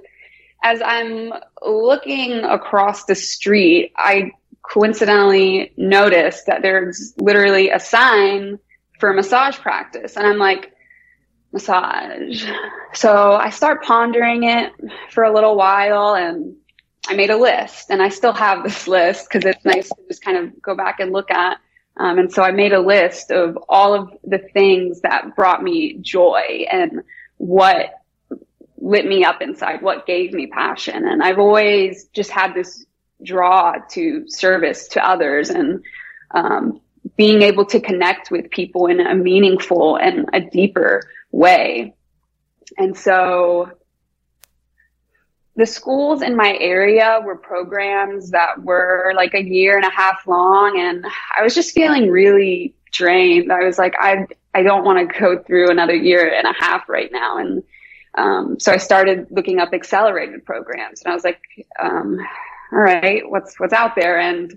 as 0.64 0.82
I'm 0.84 1.32
looking 1.64 2.44
across 2.44 3.04
the 3.04 3.14
street, 3.14 3.92
I 3.96 4.32
coincidentally 4.62 5.72
noticed 5.76 6.46
that 6.46 6.62
there's 6.62 7.14
literally 7.16 7.70
a 7.70 7.78
sign 7.78 8.58
for 8.98 9.10
a 9.10 9.14
massage 9.14 9.56
practice. 9.56 10.16
And 10.16 10.26
I'm 10.26 10.38
like, 10.38 10.72
massage. 11.52 12.44
So 12.92 13.32
I 13.32 13.50
start 13.50 13.84
pondering 13.84 14.44
it 14.44 14.72
for 15.10 15.24
a 15.24 15.32
little 15.32 15.56
while 15.56 16.14
and 16.16 16.56
I 17.08 17.14
made 17.14 17.30
a 17.30 17.36
list 17.36 17.90
and 17.90 18.02
I 18.02 18.10
still 18.10 18.34
have 18.34 18.62
this 18.62 18.86
list 18.86 19.28
because 19.28 19.44
it's 19.46 19.64
nice 19.64 19.88
to 19.88 19.96
just 20.08 20.22
kind 20.22 20.36
of 20.36 20.60
go 20.60 20.74
back 20.74 21.00
and 21.00 21.12
look 21.12 21.30
at. 21.30 21.58
Um, 21.96 22.18
and 22.18 22.32
so 22.32 22.42
I 22.42 22.52
made 22.52 22.72
a 22.72 22.80
list 22.80 23.30
of 23.30 23.58
all 23.68 23.94
of 23.94 24.12
the 24.24 24.38
things 24.38 25.00
that 25.00 25.34
brought 25.34 25.62
me 25.62 25.94
joy 25.94 26.66
and 26.70 27.02
what 27.38 27.94
lit 28.76 29.06
me 29.06 29.24
up 29.24 29.42
inside, 29.42 29.82
what 29.82 30.06
gave 30.06 30.32
me 30.32 30.46
passion. 30.46 31.08
And 31.08 31.22
I've 31.22 31.38
always 31.38 32.04
just 32.12 32.30
had 32.30 32.54
this 32.54 32.86
draw 33.22 33.74
to 33.90 34.28
service 34.28 34.88
to 34.88 35.04
others 35.04 35.50
and 35.50 35.82
um, 36.32 36.80
being 37.16 37.42
able 37.42 37.64
to 37.66 37.80
connect 37.80 38.30
with 38.30 38.50
people 38.50 38.86
in 38.86 39.00
a 39.00 39.14
meaningful 39.14 39.96
and 39.96 40.28
a 40.32 40.40
deeper 40.40 41.02
way. 41.32 41.94
And 42.76 42.96
so 42.96 43.72
the 45.58 45.66
schools 45.66 46.22
in 46.22 46.36
my 46.36 46.56
area 46.60 47.20
were 47.24 47.34
programs 47.34 48.30
that 48.30 48.62
were 48.62 49.12
like 49.16 49.34
a 49.34 49.42
year 49.42 49.76
and 49.76 49.84
a 49.84 49.90
half 49.90 50.24
long 50.24 50.78
and 50.78 51.04
I 51.36 51.42
was 51.42 51.52
just 51.52 51.74
feeling 51.74 52.12
really 52.12 52.76
drained. 52.92 53.52
I 53.52 53.64
was 53.64 53.76
like, 53.76 53.94
I, 53.98 54.28
I 54.54 54.62
don't 54.62 54.84
want 54.84 55.00
to 55.00 55.18
go 55.18 55.42
through 55.42 55.68
another 55.68 55.96
year 55.96 56.32
and 56.32 56.46
a 56.46 56.52
half 56.52 56.88
right 56.88 57.10
now. 57.10 57.38
And, 57.38 57.64
um, 58.14 58.60
so 58.60 58.72
I 58.72 58.76
started 58.76 59.26
looking 59.30 59.58
up 59.58 59.74
accelerated 59.74 60.46
programs 60.46 61.02
and 61.02 61.10
I 61.10 61.14
was 61.14 61.24
like, 61.24 61.40
um, 61.80 62.20
all 62.70 62.78
right, 62.78 63.28
what's, 63.28 63.58
what's 63.58 63.72
out 63.72 63.96
there? 63.96 64.16
And 64.20 64.56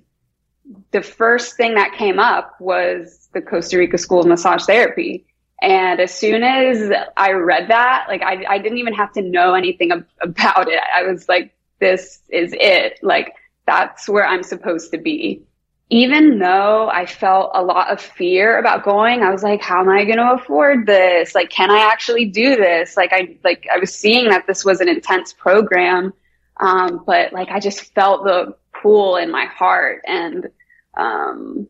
the 0.91 1.01
first 1.01 1.57
thing 1.57 1.73
that 1.75 1.93
came 1.93 2.19
up 2.19 2.61
was 2.61 3.27
the 3.33 3.41
Costa 3.41 3.79
Rica 3.79 3.97
School 3.97 4.19
of 4.19 4.27
Massage 4.27 4.65
Therapy. 4.65 5.25
And 5.61 5.99
as 5.99 6.13
soon 6.13 6.43
as 6.43 6.91
I 7.15 7.31
read 7.33 7.69
that, 7.69 8.05
like 8.07 8.23
I, 8.23 8.43
I 8.49 8.57
didn't 8.57 8.79
even 8.79 8.93
have 8.95 9.13
to 9.13 9.21
know 9.21 9.53
anything 9.53 9.91
ab- 9.91 10.07
about 10.19 10.67
it. 10.67 10.79
I 10.95 11.03
was 11.03 11.29
like, 11.29 11.53
this 11.79 12.21
is 12.29 12.53
it. 12.57 12.99
Like 13.03 13.35
that's 13.67 14.09
where 14.09 14.25
I'm 14.25 14.43
supposed 14.43 14.91
to 14.91 14.97
be. 14.97 15.43
Even 15.89 16.39
though 16.39 16.89
I 16.89 17.05
felt 17.05 17.51
a 17.53 17.61
lot 17.61 17.91
of 17.91 18.01
fear 18.01 18.57
about 18.57 18.83
going, 18.83 19.23
I 19.23 19.29
was 19.29 19.43
like, 19.43 19.61
how 19.61 19.81
am 19.81 19.89
I 19.89 20.05
going 20.05 20.17
to 20.17 20.31
afford 20.33 20.87
this? 20.87 21.35
Like, 21.35 21.49
can 21.49 21.69
I 21.69 21.91
actually 21.91 22.25
do 22.25 22.55
this? 22.55 22.95
Like 22.97 23.11
I, 23.13 23.37
like 23.43 23.67
I 23.71 23.77
was 23.77 23.93
seeing 23.93 24.29
that 24.29 24.47
this 24.47 24.63
was 24.63 24.79
an 24.79 24.87
intense 24.87 25.33
program. 25.33 26.13
Um, 26.59 27.03
but 27.05 27.33
like 27.33 27.49
I 27.49 27.59
just 27.59 27.93
felt 27.93 28.23
the 28.23 28.55
pull 28.81 29.17
in 29.17 29.29
my 29.29 29.45
heart 29.45 30.01
and, 30.07 30.47
um, 30.95 31.67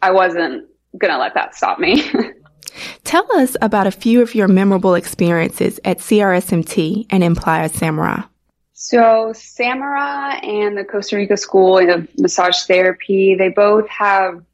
I 0.00 0.12
wasn't 0.12 0.68
going 0.96 1.12
to 1.12 1.18
let 1.18 1.34
that 1.34 1.54
stop 1.54 1.78
me. 1.78 2.08
Tell 3.08 3.26
us 3.36 3.56
about 3.62 3.86
a 3.86 3.90
few 3.90 4.20
of 4.20 4.34
your 4.34 4.48
memorable 4.48 4.94
experiences 4.94 5.80
at 5.82 5.96
CRSMT 5.96 7.06
and 7.08 7.24
in 7.24 7.34
Playa 7.34 7.70
Samara. 7.70 8.28
So, 8.74 9.32
Samara 9.34 10.34
and 10.44 10.76
the 10.76 10.84
Costa 10.84 11.16
Rica 11.16 11.38
School 11.38 11.78
of 11.78 12.06
Massage 12.18 12.64
Therapy, 12.64 13.34
they 13.34 13.48
both 13.48 13.88
have 13.88 14.44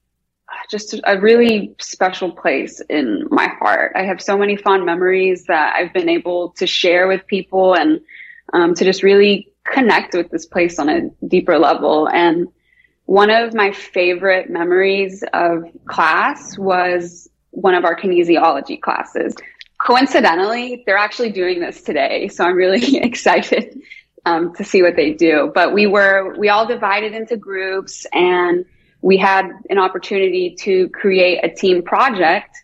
just 0.71 0.95
a 1.03 1.19
really 1.19 1.75
special 1.81 2.31
place 2.31 2.81
in 2.89 3.27
my 3.29 3.49
heart. 3.49 3.91
I 3.97 4.05
have 4.05 4.23
so 4.23 4.39
many 4.39 4.55
fond 4.55 4.87
memories 4.87 5.47
that 5.47 5.75
I've 5.75 5.93
been 5.93 6.09
able 6.09 6.51
to 6.51 6.65
share 6.65 7.09
with 7.09 7.27
people 7.27 7.75
and 7.75 8.01
um, 8.53 8.73
to 8.77 8.85
just 8.85 9.03
really 9.03 9.49
connect 9.65 10.15
with 10.15 10.31
this 10.31 10.47
place 10.47 10.79
on 10.79 10.89
a 10.89 11.11
deeper 11.27 11.59
level. 11.59 12.09
And 12.09 12.47
one 13.07 13.31
of 13.31 13.53
my 13.53 13.73
favorite 13.73 14.49
memories 14.49 15.25
of 15.33 15.65
class 15.87 16.57
was 16.57 17.29
one 17.55 17.75
of 17.75 17.85
our 17.85 17.97
kinesiology 17.97 18.81
classes. 18.81 19.35
Coincidentally, 19.81 20.83
they're 20.87 20.97
actually 20.97 21.31
doing 21.31 21.61
this 21.61 21.83
today, 21.83 22.29
so 22.29 22.45
I'm 22.45 22.57
really 22.57 22.97
excited 23.03 23.81
um, 24.27 24.55
to 24.55 24.65
see 24.65 24.83
what 24.83 24.97
they 24.97 25.13
do. 25.13 25.51
But 25.55 25.73
we 25.73 25.87
were 25.87 26.35
we 26.37 26.49
all 26.49 26.67
divided 26.67 27.15
into 27.15 27.37
groups, 27.37 28.07
and 28.13 28.65
we 29.03 29.17
had 29.17 29.51
an 29.71 29.79
opportunity 29.79 30.57
to 30.61 30.89
create 30.91 31.41
a 31.43 31.55
team 31.55 31.83
project, 31.83 32.57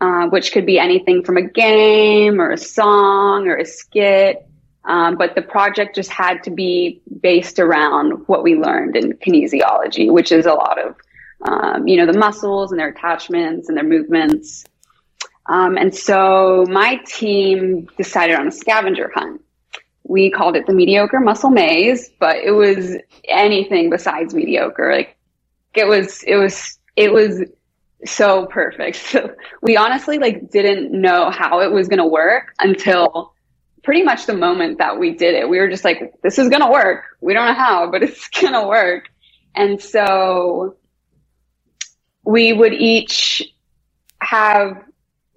uh, 0.00 0.26
which 0.28 0.52
could 0.52 0.66
be 0.66 0.78
anything 0.78 1.22
from 1.24 1.36
a 1.36 1.42
game 1.42 2.40
or 2.40 2.50
a 2.50 2.58
song 2.58 3.48
or 3.48 3.56
a 3.56 3.64
skit. 3.64 4.46
Um, 4.84 5.16
but 5.16 5.36
the 5.36 5.42
project 5.42 5.94
just 5.94 6.10
had 6.10 6.42
to 6.42 6.50
be 6.50 7.00
based 7.20 7.60
around 7.60 8.26
what 8.26 8.42
we 8.42 8.56
learned 8.56 8.96
in 8.96 9.12
kinesiology, 9.12 10.10
which 10.10 10.32
is 10.32 10.44
a 10.44 10.54
lot 10.54 10.84
of 10.84 10.96
um, 11.44 11.86
you 11.88 11.96
know, 11.96 12.10
the 12.10 12.18
muscles 12.18 12.70
and 12.70 12.80
their 12.80 12.88
attachments 12.88 13.68
and 13.68 13.76
their 13.76 13.84
movements. 13.84 14.64
Um, 15.46 15.76
and 15.76 15.94
so 15.94 16.64
my 16.68 17.00
team 17.06 17.88
decided 17.96 18.36
on 18.36 18.48
a 18.48 18.52
scavenger 18.52 19.10
hunt. 19.14 19.40
We 20.04 20.30
called 20.30 20.56
it 20.56 20.66
the 20.66 20.72
mediocre 20.72 21.20
muscle 21.20 21.50
maze, 21.50 22.10
but 22.18 22.36
it 22.36 22.52
was 22.52 22.96
anything 23.28 23.90
besides 23.90 24.34
mediocre. 24.34 24.92
Like 24.92 25.16
it 25.74 25.86
was, 25.86 26.22
it 26.24 26.36
was, 26.36 26.78
it 26.96 27.12
was 27.12 27.42
so 28.04 28.46
perfect. 28.46 28.96
So 29.12 29.34
we 29.60 29.76
honestly 29.76 30.18
like 30.18 30.50
didn't 30.50 30.92
know 30.92 31.30
how 31.30 31.60
it 31.60 31.70
was 31.70 31.88
going 31.88 31.98
to 31.98 32.06
work 32.06 32.54
until 32.58 33.34
pretty 33.82 34.02
much 34.02 34.26
the 34.26 34.34
moment 34.34 34.78
that 34.78 34.98
we 34.98 35.12
did 35.14 35.34
it. 35.34 35.48
We 35.48 35.58
were 35.58 35.68
just 35.68 35.84
like, 35.84 36.14
this 36.22 36.38
is 36.38 36.48
going 36.48 36.62
to 36.62 36.70
work. 36.70 37.04
We 37.20 37.34
don't 37.34 37.46
know 37.46 37.54
how, 37.54 37.90
but 37.90 38.02
it's 38.02 38.28
going 38.40 38.54
to 38.54 38.66
work. 38.66 39.08
And 39.54 39.80
so 39.80 40.76
we 42.24 42.52
would 42.52 42.72
each 42.72 43.42
have 44.20 44.84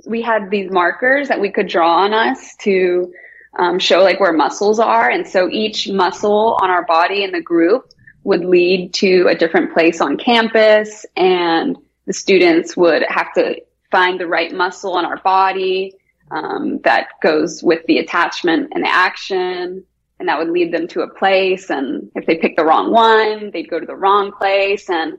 we 0.05 0.21
had 0.21 0.49
these 0.49 0.71
markers 0.71 1.27
that 1.27 1.41
we 1.41 1.51
could 1.51 1.67
draw 1.67 2.03
on 2.03 2.13
us 2.13 2.55
to 2.57 3.11
um, 3.57 3.79
show 3.79 4.03
like 4.03 4.19
where 4.19 4.33
muscles 4.33 4.79
are. 4.79 5.09
And 5.09 5.27
so 5.27 5.49
each 5.49 5.89
muscle 5.89 6.57
on 6.61 6.69
our 6.69 6.85
body 6.85 7.23
in 7.23 7.31
the 7.31 7.41
group 7.41 7.91
would 8.23 8.43
lead 8.43 8.93
to 8.95 9.27
a 9.27 9.35
different 9.35 9.73
place 9.73 10.01
on 10.01 10.17
campus. 10.17 11.05
And 11.15 11.77
the 12.05 12.13
students 12.13 12.75
would 12.75 13.03
have 13.07 13.33
to 13.33 13.61
find 13.91 14.19
the 14.19 14.27
right 14.27 14.51
muscle 14.53 14.93
on 14.93 15.05
our 15.05 15.17
body 15.17 15.95
um, 16.31 16.79
that 16.83 17.09
goes 17.21 17.63
with 17.63 17.85
the 17.87 17.99
attachment 17.99 18.71
and 18.73 18.83
the 18.83 18.93
action. 18.93 19.83
And 20.19 20.29
that 20.29 20.37
would 20.37 20.49
lead 20.49 20.73
them 20.73 20.87
to 20.89 21.01
a 21.01 21.09
place. 21.09 21.69
And 21.69 22.11
if 22.15 22.25
they 22.25 22.35
picked 22.35 22.57
the 22.57 22.65
wrong 22.65 22.91
one 22.91 23.51
they'd 23.51 23.69
go 23.69 23.79
to 23.79 23.85
the 23.85 23.95
wrong 23.95 24.31
place. 24.31 24.89
And 24.89 25.17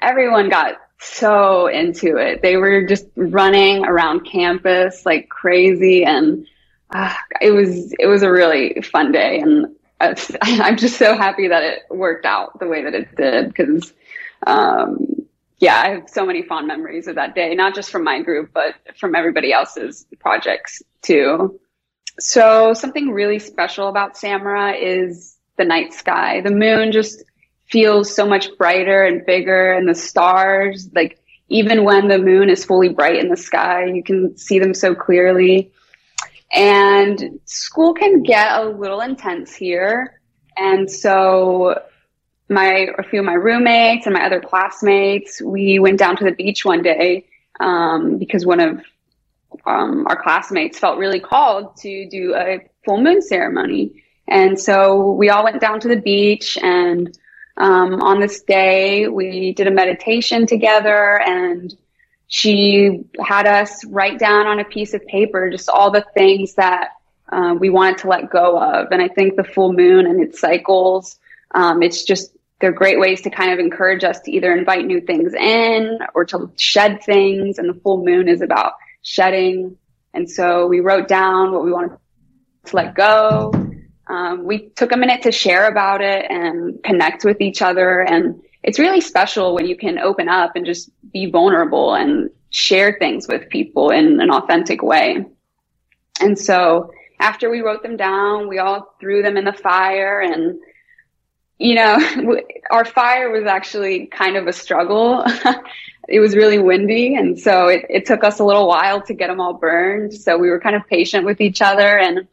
everyone 0.00 0.48
got 0.48 0.76
so 1.00 1.66
into 1.66 2.16
it. 2.16 2.42
They 2.42 2.56
were 2.56 2.86
just 2.86 3.06
running 3.16 3.84
around 3.84 4.20
campus 4.20 5.06
like 5.06 5.28
crazy 5.28 6.04
and 6.04 6.46
uh, 6.90 7.14
it 7.40 7.50
was, 7.50 7.92
it 7.98 8.06
was 8.06 8.22
a 8.22 8.30
really 8.30 8.80
fun 8.82 9.12
day. 9.12 9.40
And 9.40 9.76
I'm 10.00 10.76
just 10.76 10.96
so 10.96 11.16
happy 11.16 11.48
that 11.48 11.62
it 11.62 11.82
worked 11.90 12.24
out 12.24 12.58
the 12.58 12.66
way 12.66 12.84
that 12.84 12.94
it 12.94 13.14
did 13.16 13.48
because, 13.48 13.92
um, 14.46 15.06
yeah, 15.58 15.76
I 15.76 15.90
have 15.90 16.08
so 16.08 16.24
many 16.24 16.42
fond 16.42 16.68
memories 16.68 17.08
of 17.08 17.16
that 17.16 17.34
day, 17.34 17.54
not 17.54 17.74
just 17.74 17.90
from 17.90 18.04
my 18.04 18.22
group, 18.22 18.50
but 18.54 18.74
from 18.96 19.14
everybody 19.14 19.52
else's 19.52 20.06
projects 20.20 20.82
too. 21.02 21.60
So 22.20 22.74
something 22.74 23.10
really 23.10 23.38
special 23.38 23.88
about 23.88 24.16
Samara 24.16 24.72
is 24.72 25.36
the 25.56 25.64
night 25.64 25.92
sky. 25.92 26.40
The 26.40 26.50
moon 26.50 26.92
just 26.92 27.22
feels 27.70 28.14
so 28.14 28.26
much 28.26 28.56
brighter 28.56 29.04
and 29.04 29.26
bigger 29.26 29.72
and 29.72 29.88
the 29.88 29.94
stars, 29.94 30.88
like 30.94 31.18
even 31.48 31.84
when 31.84 32.08
the 32.08 32.18
moon 32.18 32.50
is 32.50 32.64
fully 32.64 32.88
bright 32.88 33.16
in 33.16 33.28
the 33.28 33.36
sky, 33.36 33.86
you 33.86 34.02
can 34.02 34.36
see 34.36 34.58
them 34.58 34.74
so 34.74 34.94
clearly. 34.94 35.72
And 36.52 37.40
school 37.44 37.94
can 37.94 38.22
get 38.22 38.60
a 38.60 38.68
little 38.68 39.00
intense 39.00 39.54
here. 39.54 40.20
And 40.56 40.90
so 40.90 41.82
my, 42.48 42.88
a 42.98 43.02
few 43.02 43.20
of 43.20 43.26
my 43.26 43.34
roommates 43.34 44.06
and 44.06 44.14
my 44.14 44.24
other 44.24 44.40
classmates, 44.40 45.40
we 45.42 45.78
went 45.78 45.98
down 45.98 46.16
to 46.16 46.24
the 46.24 46.32
beach 46.32 46.64
one 46.64 46.82
day, 46.82 47.26
um, 47.60 48.18
because 48.18 48.46
one 48.46 48.60
of, 48.60 48.80
um, 49.66 50.06
our 50.06 50.20
classmates 50.22 50.78
felt 50.78 50.98
really 50.98 51.20
called 51.20 51.76
to 51.78 52.08
do 52.08 52.34
a 52.34 52.66
full 52.84 53.02
moon 53.02 53.20
ceremony. 53.20 54.02
And 54.26 54.58
so 54.58 55.12
we 55.12 55.30
all 55.30 55.44
went 55.44 55.60
down 55.60 55.80
to 55.80 55.88
the 55.88 56.00
beach 56.00 56.58
and 56.62 57.16
um, 57.58 58.00
on 58.02 58.20
this 58.20 58.42
day, 58.42 59.08
we 59.08 59.52
did 59.52 59.66
a 59.66 59.72
meditation 59.72 60.46
together 60.46 61.20
and 61.20 61.76
she 62.28 63.04
had 63.20 63.46
us 63.46 63.84
write 63.86 64.18
down 64.18 64.46
on 64.46 64.60
a 64.60 64.64
piece 64.64 64.94
of 64.94 65.04
paper 65.06 65.50
just 65.50 65.68
all 65.68 65.90
the 65.90 66.06
things 66.14 66.54
that 66.54 66.90
uh, 67.30 67.54
we 67.58 67.68
wanted 67.68 67.98
to 67.98 68.08
let 68.08 68.30
go 68.30 68.56
of. 68.58 68.92
And 68.92 69.02
I 69.02 69.08
think 69.08 69.34
the 69.34 69.44
full 69.44 69.72
moon 69.72 70.06
and 70.06 70.22
its 70.22 70.40
cycles, 70.40 71.18
um, 71.50 71.82
it's 71.82 72.04
just, 72.04 72.30
they're 72.60 72.72
great 72.72 73.00
ways 73.00 73.22
to 73.22 73.30
kind 73.30 73.52
of 73.52 73.58
encourage 73.58 74.04
us 74.04 74.20
to 74.20 74.30
either 74.30 74.54
invite 74.54 74.86
new 74.86 75.00
things 75.00 75.34
in 75.34 75.98
or 76.14 76.24
to 76.26 76.52
shed 76.56 77.02
things. 77.02 77.58
And 77.58 77.68
the 77.68 77.80
full 77.80 78.04
moon 78.04 78.28
is 78.28 78.40
about 78.40 78.74
shedding. 79.02 79.76
And 80.14 80.30
so 80.30 80.68
we 80.68 80.78
wrote 80.78 81.08
down 81.08 81.52
what 81.52 81.64
we 81.64 81.72
wanted 81.72 81.98
to 82.66 82.76
let 82.76 82.94
go 82.94 83.52
um, 84.08 84.44
we 84.44 84.68
took 84.70 84.92
a 84.92 84.96
minute 84.96 85.22
to 85.22 85.32
share 85.32 85.68
about 85.68 86.00
it 86.00 86.30
and 86.30 86.82
connect 86.82 87.24
with 87.24 87.40
each 87.40 87.62
other. 87.62 88.00
And 88.00 88.42
it's 88.62 88.78
really 88.78 89.00
special 89.00 89.54
when 89.54 89.66
you 89.66 89.76
can 89.76 89.98
open 89.98 90.28
up 90.28 90.56
and 90.56 90.64
just 90.64 90.90
be 91.12 91.30
vulnerable 91.30 91.94
and 91.94 92.30
share 92.50 92.96
things 92.98 93.28
with 93.28 93.48
people 93.50 93.90
in 93.90 94.20
an 94.20 94.30
authentic 94.30 94.82
way. 94.82 95.24
And 96.20 96.38
so 96.38 96.90
after 97.20 97.50
we 97.50 97.60
wrote 97.60 97.82
them 97.82 97.96
down, 97.96 98.48
we 98.48 98.58
all 98.58 98.94
threw 99.00 99.22
them 99.22 99.36
in 99.36 99.44
the 99.44 99.52
fire 99.52 100.20
and 100.20 100.58
you 101.58 101.74
know, 101.74 101.98
our 102.70 102.84
fire 102.84 103.30
was 103.30 103.44
actually 103.44 104.06
kind 104.06 104.36
of 104.36 104.46
a 104.46 104.52
struggle. 104.52 105.24
it 106.08 106.20
was 106.20 106.36
really 106.36 106.58
windy. 106.58 107.14
And 107.16 107.38
so 107.38 107.66
it, 107.66 107.84
it 107.90 108.06
took 108.06 108.24
us 108.24 108.38
a 108.38 108.44
little 108.44 108.68
while 108.68 109.02
to 109.02 109.14
get 109.14 109.26
them 109.26 109.40
all 109.40 109.54
burned. 109.54 110.14
So 110.14 110.38
we 110.38 110.50
were 110.50 110.60
kind 110.60 110.76
of 110.76 110.86
patient 110.86 111.24
with 111.24 111.40
each 111.40 111.60
other 111.60 111.98
and 111.98 112.28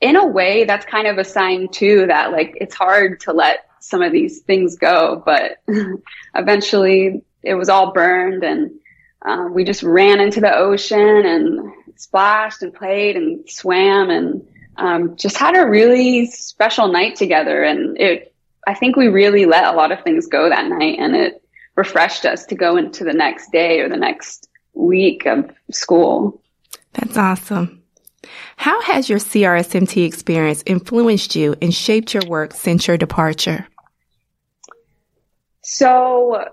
in 0.00 0.16
a 0.16 0.26
way, 0.26 0.64
that's 0.64 0.84
kind 0.86 1.06
of 1.06 1.18
a 1.18 1.24
sign 1.24 1.68
too 1.68 2.06
that 2.06 2.32
like 2.32 2.56
it's 2.60 2.74
hard 2.74 3.20
to 3.20 3.32
let 3.32 3.66
some 3.80 4.02
of 4.02 4.12
these 4.12 4.40
things 4.40 4.76
go, 4.76 5.22
but 5.24 5.62
eventually 6.34 7.22
it 7.42 7.54
was 7.54 7.68
all 7.68 7.92
burned 7.92 8.42
and 8.42 8.70
um, 9.22 9.54
we 9.54 9.64
just 9.64 9.82
ran 9.82 10.20
into 10.20 10.40
the 10.40 10.54
ocean 10.54 11.24
and 11.24 11.72
splashed 11.96 12.62
and 12.62 12.74
played 12.74 13.16
and 13.16 13.48
swam 13.48 14.10
and 14.10 14.46
um, 14.76 15.16
just 15.16 15.36
had 15.36 15.56
a 15.56 15.66
really 15.66 16.26
special 16.26 16.88
night 16.88 17.16
together. 17.16 17.62
And 17.62 17.98
it, 17.98 18.34
I 18.66 18.74
think 18.74 18.96
we 18.96 19.08
really 19.08 19.46
let 19.46 19.64
a 19.64 19.76
lot 19.76 19.92
of 19.92 20.02
things 20.02 20.26
go 20.26 20.48
that 20.48 20.68
night 20.68 20.98
and 20.98 21.16
it 21.16 21.42
refreshed 21.76 22.24
us 22.24 22.44
to 22.46 22.54
go 22.54 22.76
into 22.76 23.04
the 23.04 23.12
next 23.12 23.50
day 23.50 23.80
or 23.80 23.88
the 23.88 23.96
next 23.96 24.48
week 24.74 25.26
of 25.26 25.50
school. 25.70 26.40
That's 26.92 27.16
awesome. 27.16 27.82
How 28.56 28.80
has 28.82 29.08
your 29.08 29.18
CRSMT 29.18 30.04
experience 30.06 30.62
influenced 30.66 31.36
you 31.36 31.54
and 31.60 31.74
shaped 31.74 32.14
your 32.14 32.26
work 32.26 32.52
since 32.52 32.86
your 32.86 32.96
departure? 32.96 33.66
So, 35.62 36.48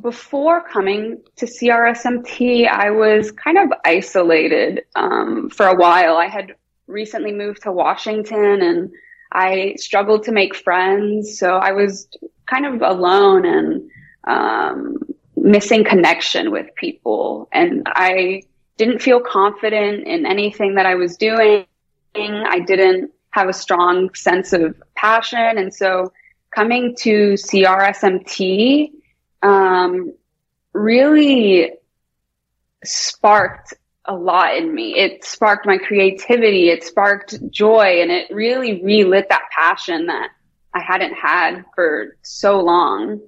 before 0.00 0.62
coming 0.62 1.20
to 1.36 1.46
CRSMT, 1.46 2.68
I 2.68 2.90
was 2.90 3.32
kind 3.32 3.58
of 3.58 3.72
isolated 3.84 4.84
um, 4.94 5.50
for 5.50 5.66
a 5.66 5.74
while. 5.74 6.16
I 6.16 6.26
had 6.26 6.54
recently 6.86 7.32
moved 7.32 7.62
to 7.62 7.72
Washington 7.72 8.62
and 8.62 8.90
I 9.32 9.74
struggled 9.76 10.24
to 10.24 10.32
make 10.32 10.54
friends. 10.54 11.38
So 11.38 11.56
I 11.56 11.72
was 11.72 12.08
kind 12.46 12.66
of 12.66 12.82
alone 12.82 13.44
and 13.46 13.90
um, 14.24 14.98
missing 15.36 15.84
connection 15.84 16.50
with 16.50 16.74
people. 16.74 17.48
And 17.52 17.82
I 17.86 18.42
didn't 18.80 19.02
feel 19.02 19.20
confident 19.20 20.06
in 20.06 20.24
anything 20.24 20.76
that 20.76 20.86
I 20.86 20.94
was 20.94 21.18
doing. 21.18 21.66
I 22.14 22.60
didn't 22.60 23.10
have 23.28 23.46
a 23.46 23.52
strong 23.52 24.14
sense 24.14 24.54
of 24.54 24.74
passion. 24.96 25.58
And 25.58 25.72
so 25.72 26.14
coming 26.50 26.96
to 27.00 27.34
CRSMT 27.34 28.90
um, 29.42 30.14
really 30.72 31.74
sparked 32.82 33.74
a 34.06 34.14
lot 34.14 34.56
in 34.56 34.74
me. 34.74 34.96
It 34.96 35.26
sparked 35.26 35.66
my 35.66 35.76
creativity. 35.76 36.70
It 36.70 36.82
sparked 36.82 37.38
joy 37.50 38.00
and 38.00 38.10
it 38.10 38.34
really 38.34 38.82
relit 38.82 39.28
that 39.28 39.42
passion 39.54 40.06
that 40.06 40.30
I 40.72 40.80
hadn't 40.80 41.12
had 41.12 41.66
for 41.74 42.16
so 42.22 42.60
long. 42.60 43.20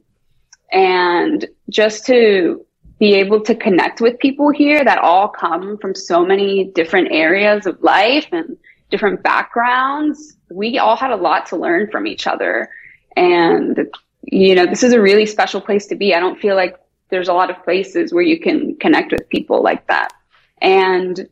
And 0.72 1.46
just 1.68 2.06
to 2.06 2.64
be 3.02 3.14
able 3.14 3.40
to 3.40 3.52
connect 3.56 4.00
with 4.00 4.16
people 4.20 4.50
here 4.50 4.84
that 4.84 4.98
all 4.98 5.26
come 5.26 5.76
from 5.78 5.92
so 5.92 6.24
many 6.24 6.66
different 6.66 7.08
areas 7.10 7.66
of 7.66 7.82
life 7.82 8.28
and 8.30 8.56
different 8.92 9.24
backgrounds. 9.24 10.36
We 10.52 10.78
all 10.78 10.94
had 10.94 11.10
a 11.10 11.16
lot 11.16 11.46
to 11.46 11.56
learn 11.56 11.90
from 11.90 12.06
each 12.06 12.28
other. 12.28 12.70
And, 13.16 13.88
you 14.22 14.54
know, 14.54 14.66
this 14.66 14.84
is 14.84 14.92
a 14.92 15.00
really 15.00 15.26
special 15.26 15.60
place 15.60 15.86
to 15.86 15.96
be. 15.96 16.14
I 16.14 16.20
don't 16.20 16.38
feel 16.38 16.54
like 16.54 16.76
there's 17.08 17.26
a 17.26 17.32
lot 17.32 17.50
of 17.50 17.64
places 17.64 18.14
where 18.14 18.22
you 18.22 18.38
can 18.38 18.76
connect 18.76 19.10
with 19.10 19.28
people 19.30 19.64
like 19.64 19.84
that. 19.88 20.12
And 20.60 21.28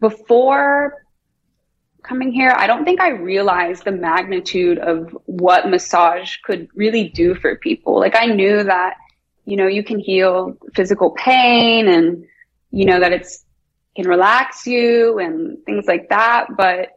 before 0.00 1.06
coming 2.02 2.32
here, 2.32 2.56
I 2.56 2.66
don't 2.66 2.84
think 2.84 3.00
I 3.00 3.10
realized 3.10 3.84
the 3.84 3.92
magnitude 3.92 4.80
of 4.80 5.16
what 5.26 5.68
massage 5.68 6.38
could 6.38 6.66
really 6.74 7.08
do 7.08 7.36
for 7.36 7.54
people. 7.54 8.00
Like 8.00 8.16
I 8.16 8.26
knew 8.26 8.64
that 8.64 8.96
you 9.48 9.56
know, 9.56 9.66
you 9.66 9.82
can 9.82 9.98
heal 9.98 10.58
physical 10.74 11.10
pain 11.12 11.88
and, 11.88 12.26
you 12.70 12.84
know, 12.84 13.00
that 13.00 13.12
it's 13.12 13.44
can 13.96 14.06
relax 14.06 14.66
you 14.66 15.18
and 15.18 15.64
things 15.64 15.86
like 15.86 16.10
that. 16.10 16.48
But 16.54 16.90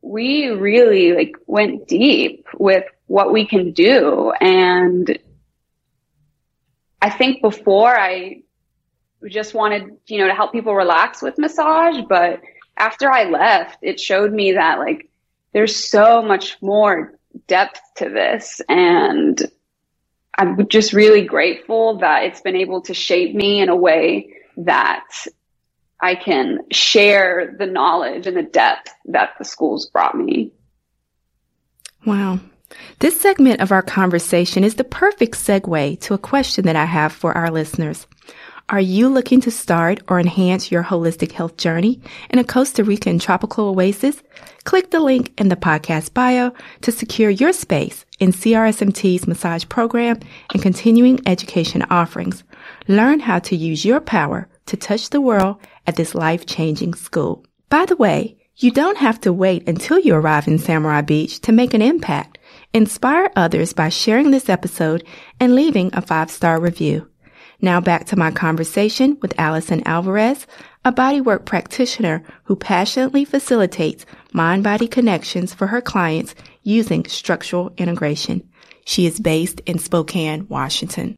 we 0.00 0.46
really 0.46 1.12
like 1.12 1.34
went 1.46 1.88
deep 1.88 2.46
with 2.56 2.84
what 3.06 3.32
we 3.32 3.46
can 3.46 3.72
do. 3.72 4.32
And 4.40 5.18
I 7.00 7.10
think 7.10 7.42
before 7.42 7.98
I 7.98 8.42
just 9.28 9.52
wanted, 9.52 9.96
you 10.06 10.18
know, 10.18 10.28
to 10.28 10.34
help 10.34 10.52
people 10.52 10.76
relax 10.76 11.20
with 11.20 11.36
massage, 11.36 12.00
but 12.08 12.40
after 12.76 13.10
I 13.10 13.24
left, 13.24 13.78
it 13.82 13.98
showed 13.98 14.32
me 14.32 14.52
that 14.52 14.78
like 14.78 15.10
there's 15.52 15.74
so 15.74 16.22
much 16.22 16.58
more 16.62 17.18
depth 17.48 17.80
to 17.96 18.08
this 18.08 18.60
and 18.68 19.50
I'm 20.36 20.66
just 20.68 20.92
really 20.92 21.22
grateful 21.22 21.98
that 21.98 22.24
it's 22.24 22.40
been 22.40 22.56
able 22.56 22.82
to 22.82 22.94
shape 22.94 23.34
me 23.34 23.60
in 23.60 23.68
a 23.68 23.76
way 23.76 24.34
that 24.56 25.06
I 26.00 26.14
can 26.14 26.60
share 26.72 27.54
the 27.58 27.66
knowledge 27.66 28.26
and 28.26 28.36
the 28.36 28.42
depth 28.42 28.90
that 29.06 29.34
the 29.38 29.44
schools 29.44 29.86
brought 29.86 30.16
me. 30.16 30.52
Wow. 32.04 32.40
This 32.98 33.20
segment 33.20 33.60
of 33.60 33.70
our 33.70 33.82
conversation 33.82 34.64
is 34.64 34.74
the 34.74 34.84
perfect 34.84 35.34
segue 35.34 36.00
to 36.00 36.14
a 36.14 36.18
question 36.18 36.64
that 36.64 36.76
I 36.76 36.86
have 36.86 37.12
for 37.12 37.36
our 37.36 37.50
listeners. 37.50 38.06
Are 38.68 38.80
you 38.80 39.08
looking 39.08 39.40
to 39.42 39.50
start 39.50 40.00
or 40.08 40.18
enhance 40.18 40.70
your 40.70 40.84
holistic 40.84 41.32
health 41.32 41.56
journey 41.56 42.00
in 42.30 42.38
a 42.38 42.44
Costa 42.44 42.84
Rican 42.84 43.18
tropical 43.18 43.68
oasis? 43.68 44.22
Click 44.64 44.90
the 44.90 45.00
link 45.00 45.32
in 45.38 45.48
the 45.48 45.56
podcast 45.56 46.14
bio 46.14 46.52
to 46.80 46.92
secure 46.92 47.28
your 47.28 47.52
space 47.52 48.06
in 48.18 48.32
CRSMT's 48.32 49.26
massage 49.26 49.64
program 49.68 50.20
and 50.52 50.62
continuing 50.62 51.20
education 51.26 51.82
offerings. 51.90 52.44
Learn 52.88 53.20
how 53.20 53.40
to 53.40 53.56
use 53.56 53.84
your 53.84 54.00
power 54.00 54.48
to 54.66 54.76
touch 54.76 55.10
the 55.10 55.20
world 55.20 55.56
at 55.86 55.96
this 55.96 56.14
life-changing 56.14 56.94
school. 56.94 57.44
By 57.68 57.84
the 57.84 57.96
way, 57.96 58.38
you 58.56 58.70
don't 58.70 58.98
have 58.98 59.20
to 59.22 59.32
wait 59.32 59.68
until 59.68 59.98
you 59.98 60.14
arrive 60.14 60.46
in 60.46 60.58
Samara 60.58 61.02
Beach 61.02 61.40
to 61.40 61.52
make 61.52 61.74
an 61.74 61.82
impact. 61.82 62.38
Inspire 62.72 63.30
others 63.34 63.72
by 63.72 63.88
sharing 63.88 64.30
this 64.30 64.48
episode 64.48 65.04
and 65.40 65.54
leaving 65.54 65.90
a 65.92 66.00
five-star 66.00 66.60
review. 66.60 67.08
Now 67.64 67.80
back 67.80 68.06
to 68.06 68.18
my 68.18 68.32
conversation 68.32 69.16
with 69.22 69.38
Alison 69.38 69.84
Alvarez, 69.86 70.48
a 70.84 70.92
bodywork 70.92 71.44
practitioner 71.44 72.24
who 72.42 72.56
passionately 72.56 73.24
facilitates 73.24 74.04
mind-body 74.32 74.88
connections 74.88 75.54
for 75.54 75.68
her 75.68 75.80
clients 75.80 76.34
using 76.64 77.06
structural 77.06 77.72
integration. 77.78 78.48
She 78.84 79.06
is 79.06 79.20
based 79.20 79.60
in 79.60 79.78
Spokane, 79.78 80.48
Washington. 80.48 81.16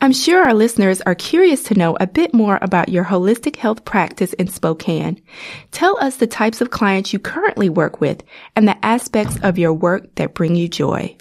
I'm 0.00 0.12
sure 0.12 0.42
our 0.42 0.54
listeners 0.54 1.00
are 1.02 1.14
curious 1.14 1.62
to 1.64 1.74
know 1.74 1.96
a 2.00 2.06
bit 2.08 2.34
more 2.34 2.58
about 2.62 2.88
your 2.88 3.04
holistic 3.04 3.54
health 3.54 3.84
practice 3.84 4.32
in 4.32 4.48
Spokane. 4.48 5.22
Tell 5.70 5.96
us 5.98 6.16
the 6.16 6.26
types 6.26 6.60
of 6.60 6.70
clients 6.70 7.12
you 7.12 7.20
currently 7.20 7.68
work 7.68 8.00
with 8.00 8.24
and 8.56 8.66
the 8.66 8.84
aspects 8.84 9.38
of 9.44 9.56
your 9.56 9.72
work 9.72 10.16
that 10.16 10.34
bring 10.34 10.56
you 10.56 10.68
joy. 10.68 11.16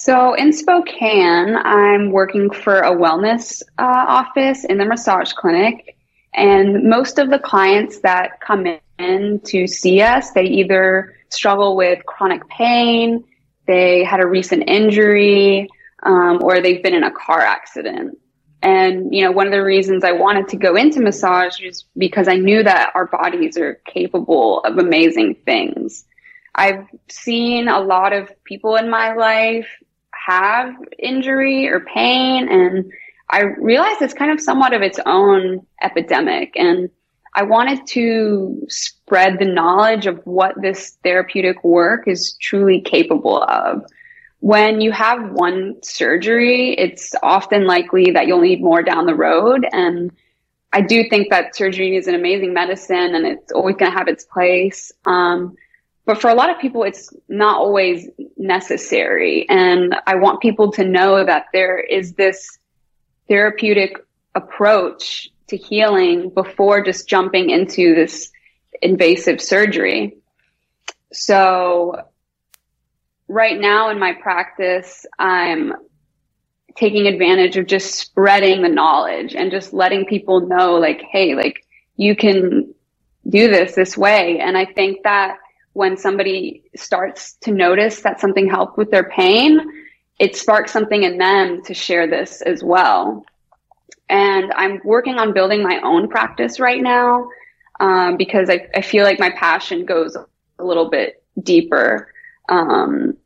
So 0.00 0.32
in 0.32 0.54
Spokane, 0.54 1.56
I'm 1.56 2.10
working 2.10 2.48
for 2.48 2.78
a 2.78 2.96
wellness 2.96 3.62
uh, 3.78 4.06
office 4.08 4.64
in 4.64 4.78
the 4.78 4.86
massage 4.86 5.34
clinic. 5.34 5.94
And 6.32 6.84
most 6.84 7.18
of 7.18 7.28
the 7.28 7.38
clients 7.38 8.00
that 8.00 8.40
come 8.40 8.64
in 8.98 9.40
to 9.40 9.66
see 9.66 10.00
us, 10.00 10.30
they 10.30 10.44
either 10.44 11.14
struggle 11.28 11.76
with 11.76 12.06
chronic 12.06 12.48
pain, 12.48 13.24
they 13.66 14.02
had 14.02 14.20
a 14.20 14.26
recent 14.26 14.70
injury, 14.70 15.68
um, 16.02 16.42
or 16.42 16.62
they've 16.62 16.82
been 16.82 16.94
in 16.94 17.04
a 17.04 17.10
car 17.10 17.40
accident. 17.40 18.16
And, 18.62 19.14
you 19.14 19.22
know, 19.22 19.32
one 19.32 19.48
of 19.48 19.52
the 19.52 19.62
reasons 19.62 20.02
I 20.02 20.12
wanted 20.12 20.48
to 20.48 20.56
go 20.56 20.76
into 20.76 21.02
massage 21.02 21.60
is 21.60 21.84
because 21.94 22.26
I 22.26 22.36
knew 22.36 22.62
that 22.62 22.92
our 22.94 23.04
bodies 23.04 23.58
are 23.58 23.74
capable 23.84 24.60
of 24.60 24.78
amazing 24.78 25.34
things. 25.44 26.06
I've 26.54 26.86
seen 27.10 27.68
a 27.68 27.80
lot 27.80 28.14
of 28.14 28.32
people 28.44 28.76
in 28.76 28.88
my 28.88 29.12
life 29.12 29.68
have 30.30 30.76
injury 30.98 31.68
or 31.68 31.80
pain. 31.80 32.48
And 32.48 32.92
I 33.28 33.42
realized 33.42 34.00
it's 34.00 34.14
kind 34.14 34.30
of 34.30 34.40
somewhat 34.40 34.72
of 34.72 34.82
its 34.82 35.00
own 35.04 35.66
epidemic. 35.82 36.52
And 36.56 36.88
I 37.34 37.42
wanted 37.42 37.86
to 37.88 38.64
spread 38.68 39.38
the 39.38 39.44
knowledge 39.44 40.06
of 40.06 40.20
what 40.24 40.60
this 40.60 40.98
therapeutic 41.02 41.62
work 41.64 42.06
is 42.06 42.36
truly 42.40 42.80
capable 42.80 43.42
of. 43.42 43.84
When 44.40 44.80
you 44.80 44.92
have 44.92 45.32
one 45.32 45.76
surgery, 45.82 46.74
it's 46.74 47.14
often 47.22 47.66
likely 47.66 48.12
that 48.12 48.26
you'll 48.26 48.40
need 48.40 48.62
more 48.62 48.82
down 48.82 49.06
the 49.06 49.14
road. 49.14 49.66
And 49.72 50.10
I 50.72 50.80
do 50.80 51.08
think 51.08 51.30
that 51.30 51.56
surgery 51.56 51.96
is 51.96 52.06
an 52.06 52.14
amazing 52.14 52.54
medicine 52.54 53.14
and 53.14 53.26
it's 53.26 53.52
always 53.52 53.76
going 53.76 53.90
to 53.90 53.98
have 53.98 54.08
its 54.08 54.24
place. 54.24 54.92
Um, 55.04 55.56
but 56.04 56.20
for 56.20 56.28
a 56.28 56.34
lot 56.34 56.50
of 56.50 56.58
people, 56.58 56.82
it's 56.82 57.12
not 57.28 57.58
always 57.58 58.08
necessary. 58.36 59.48
And 59.48 59.94
I 60.06 60.16
want 60.16 60.40
people 60.40 60.72
to 60.72 60.84
know 60.84 61.24
that 61.24 61.46
there 61.52 61.78
is 61.78 62.14
this 62.14 62.58
therapeutic 63.28 63.96
approach 64.34 65.30
to 65.48 65.56
healing 65.56 66.30
before 66.30 66.82
just 66.82 67.08
jumping 67.08 67.50
into 67.50 67.94
this 67.94 68.30
invasive 68.82 69.40
surgery. 69.40 70.16
So 71.12 72.08
right 73.28 73.60
now 73.60 73.90
in 73.90 73.98
my 73.98 74.14
practice, 74.14 75.06
I'm 75.18 75.74
taking 76.76 77.06
advantage 77.06 77.56
of 77.56 77.66
just 77.66 77.94
spreading 77.94 78.62
the 78.62 78.68
knowledge 78.68 79.34
and 79.34 79.50
just 79.50 79.72
letting 79.72 80.06
people 80.06 80.46
know 80.46 80.76
like, 80.76 81.02
Hey, 81.02 81.34
like 81.34 81.64
you 81.96 82.16
can 82.16 82.74
do 83.28 83.48
this 83.48 83.74
this 83.74 83.96
way. 83.96 84.38
And 84.40 84.56
I 84.56 84.64
think 84.64 85.02
that 85.02 85.36
when 85.72 85.96
somebody 85.96 86.64
starts 86.76 87.34
to 87.42 87.52
notice 87.52 88.00
that 88.02 88.20
something 88.20 88.48
helped 88.48 88.76
with 88.76 88.90
their 88.90 89.08
pain, 89.08 89.60
it 90.18 90.36
sparks 90.36 90.72
something 90.72 91.02
in 91.04 91.18
them 91.18 91.62
to 91.64 91.74
share 91.74 92.06
this 92.08 92.42
as 92.42 92.62
well. 92.62 93.24
And 94.08 94.52
I'm 94.52 94.80
working 94.84 95.18
on 95.18 95.32
building 95.32 95.62
my 95.62 95.80
own 95.82 96.08
practice 96.08 96.58
right 96.58 96.82
now. 96.82 97.28
um, 97.80 98.16
because 98.16 98.50
I, 98.50 98.68
I 98.74 98.82
feel 98.82 99.04
like 99.04 99.18
my 99.18 99.30
passion 99.30 99.86
goes 99.86 100.16
a 100.58 100.64
little 100.64 100.90
bit 100.90 101.24
deeper. 101.42 102.12
Um, 102.48 103.16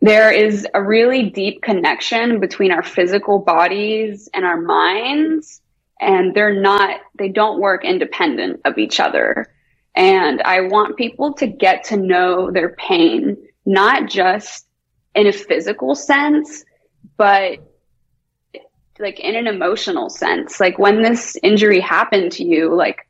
there 0.00 0.30
is 0.32 0.66
a 0.74 0.82
really 0.82 1.30
deep 1.30 1.62
connection 1.62 2.40
between 2.40 2.72
our 2.72 2.82
physical 2.82 3.38
bodies 3.38 4.28
and 4.34 4.44
our 4.44 4.60
minds, 4.60 5.60
and 6.00 6.34
they're 6.34 6.60
not, 6.60 7.00
they 7.18 7.28
don't 7.28 7.60
work 7.60 7.84
independent 7.84 8.60
of 8.64 8.76
each 8.76 9.00
other. 9.00 9.46
And 9.96 10.42
I 10.42 10.60
want 10.60 10.98
people 10.98 11.32
to 11.34 11.46
get 11.46 11.84
to 11.84 11.96
know 11.96 12.50
their 12.50 12.70
pain, 12.70 13.36
not 13.64 14.08
just 14.08 14.66
in 15.14 15.26
a 15.26 15.32
physical 15.32 15.94
sense, 15.94 16.64
but 17.16 17.58
like 18.98 19.20
in 19.20 19.34
an 19.34 19.46
emotional 19.46 20.10
sense. 20.10 20.60
Like 20.60 20.78
when 20.78 21.02
this 21.02 21.36
injury 21.42 21.80
happened 21.80 22.32
to 22.32 22.44
you, 22.44 22.74
like 22.74 23.08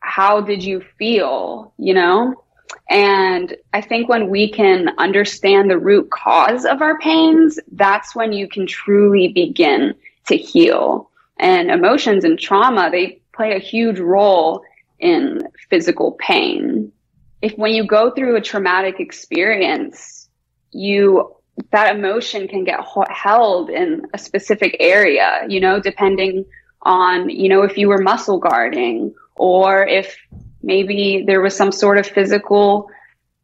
how 0.00 0.40
did 0.40 0.64
you 0.64 0.82
feel, 0.98 1.72
you 1.78 1.94
know? 1.94 2.42
And 2.88 3.56
I 3.72 3.80
think 3.80 4.08
when 4.08 4.28
we 4.28 4.50
can 4.50 4.90
understand 4.98 5.70
the 5.70 5.78
root 5.78 6.10
cause 6.10 6.64
of 6.64 6.82
our 6.82 6.98
pains, 6.98 7.58
that's 7.72 8.14
when 8.14 8.32
you 8.32 8.48
can 8.48 8.66
truly 8.66 9.28
begin 9.28 9.94
to 10.26 10.36
heal. 10.36 11.10
And 11.38 11.70
emotions 11.70 12.24
and 12.24 12.38
trauma, 12.38 12.90
they 12.90 13.20
play 13.32 13.54
a 13.54 13.60
huge 13.60 13.98
role 13.98 14.62
in 14.98 15.42
physical 15.70 16.12
pain. 16.12 16.92
If 17.42 17.56
when 17.56 17.74
you 17.74 17.86
go 17.86 18.10
through 18.10 18.36
a 18.36 18.40
traumatic 18.40 19.00
experience, 19.00 20.28
you 20.72 21.32
that 21.70 21.96
emotion 21.96 22.48
can 22.48 22.64
get 22.64 22.80
held 23.10 23.70
in 23.70 24.06
a 24.12 24.18
specific 24.18 24.76
area, 24.78 25.46
you 25.48 25.58
know, 25.58 25.80
depending 25.80 26.44
on, 26.82 27.30
you 27.30 27.48
know, 27.48 27.62
if 27.62 27.78
you 27.78 27.88
were 27.88 27.98
muscle 27.98 28.38
guarding 28.38 29.14
or 29.36 29.86
if 29.86 30.16
maybe 30.62 31.24
there 31.26 31.40
was 31.40 31.56
some 31.56 31.72
sort 31.72 31.98
of 31.98 32.06
physical 32.06 32.90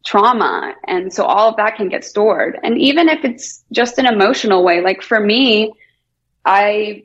trauma. 0.04 0.74
And 0.86 1.12
so 1.12 1.24
all 1.24 1.48
of 1.48 1.56
that 1.56 1.76
can 1.76 1.88
get 1.88 2.04
stored. 2.04 2.58
And 2.62 2.78
even 2.78 3.08
if 3.08 3.24
it's 3.24 3.64
just 3.72 3.98
an 3.98 4.06
emotional 4.06 4.62
way, 4.62 4.80
like 4.82 5.02
for 5.02 5.18
me, 5.18 5.72
I 6.44 7.04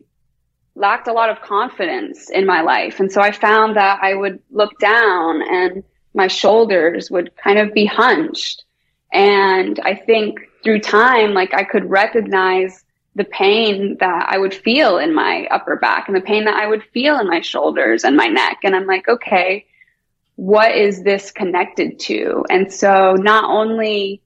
lacked 0.78 1.08
a 1.08 1.14
lot 1.14 1.30
of 1.30 1.42
confidence 1.42 2.30
in 2.30 2.46
my 2.46 2.62
life. 2.62 3.00
And 3.00 3.12
so 3.12 3.20
I 3.20 3.32
found 3.32 3.76
that 3.78 4.00
I 4.02 4.14
would 4.14 4.40
look 4.52 4.78
down 4.80 5.42
and 5.42 5.84
my 6.14 6.28
shoulders 6.28 7.10
would 7.10 7.36
kind 7.36 7.58
of 7.58 7.74
be 7.74 7.86
hunched. 7.86 8.64
And 9.12 9.80
I 9.80 9.96
think 9.96 10.40
through 10.64 10.80
time, 10.82 11.34
like 11.34 11.54
I 11.54 11.64
could 11.64 11.90
recognize 11.90 12.84
the 13.16 13.24
pain 13.24 13.98
that 14.00 14.28
I 14.30 14.38
would 14.38 14.54
feel 14.54 15.00
in 15.00 15.16
my 15.16 15.48
upper 15.50 15.76
back 15.78 16.08
and 16.08 16.16
the 16.16 16.22
pain 16.22 16.46
that 16.46 16.56
I 16.56 16.68
would 16.68 16.84
feel 16.94 17.20
in 17.20 17.28
my 17.28 17.42
shoulders 17.42 18.04
and 18.04 18.16
my 18.16 18.28
neck. 18.28 18.60
And 18.64 18.76
I'm 18.76 18.86
like, 18.86 19.08
okay, 19.08 19.66
what 20.36 20.76
is 20.76 21.02
this 21.02 21.32
connected 21.32 22.00
to? 22.02 22.46
And 22.52 22.72
so 22.72 23.14
not 23.14 23.46
only 23.46 24.22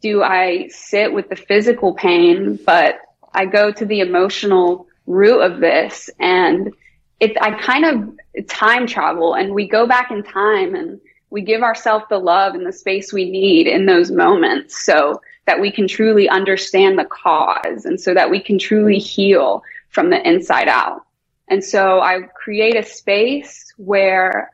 do 0.00 0.24
I 0.24 0.66
sit 0.68 1.12
with 1.12 1.28
the 1.28 1.36
physical 1.36 1.94
pain, 1.94 2.58
but 2.66 2.98
I 3.32 3.46
go 3.46 3.70
to 3.70 3.84
the 3.84 4.00
emotional 4.00 4.88
root 5.06 5.40
of 5.40 5.60
this 5.60 6.08
and 6.18 6.72
it, 7.20 7.36
I 7.40 7.52
kind 7.60 7.84
of 7.84 8.48
time 8.48 8.86
travel 8.86 9.34
and 9.34 9.54
we 9.54 9.68
go 9.68 9.86
back 9.86 10.10
in 10.10 10.22
time 10.22 10.74
and 10.74 11.00
we 11.30 11.40
give 11.40 11.62
ourselves 11.62 12.04
the 12.10 12.18
love 12.18 12.54
and 12.54 12.66
the 12.66 12.72
space 12.72 13.12
we 13.12 13.30
need 13.30 13.66
in 13.66 13.86
those 13.86 14.10
moments 14.10 14.84
so 14.84 15.20
that 15.46 15.60
we 15.60 15.70
can 15.70 15.88
truly 15.88 16.28
understand 16.28 16.98
the 16.98 17.04
cause 17.04 17.84
and 17.84 18.00
so 18.00 18.12
that 18.14 18.30
we 18.30 18.40
can 18.40 18.58
truly 18.58 18.98
heal 18.98 19.62
from 19.88 20.10
the 20.10 20.28
inside 20.28 20.68
out. 20.68 21.06
And 21.48 21.62
so 21.62 22.00
I 22.00 22.22
create 22.34 22.76
a 22.76 22.82
space 22.82 23.72
where 23.76 24.52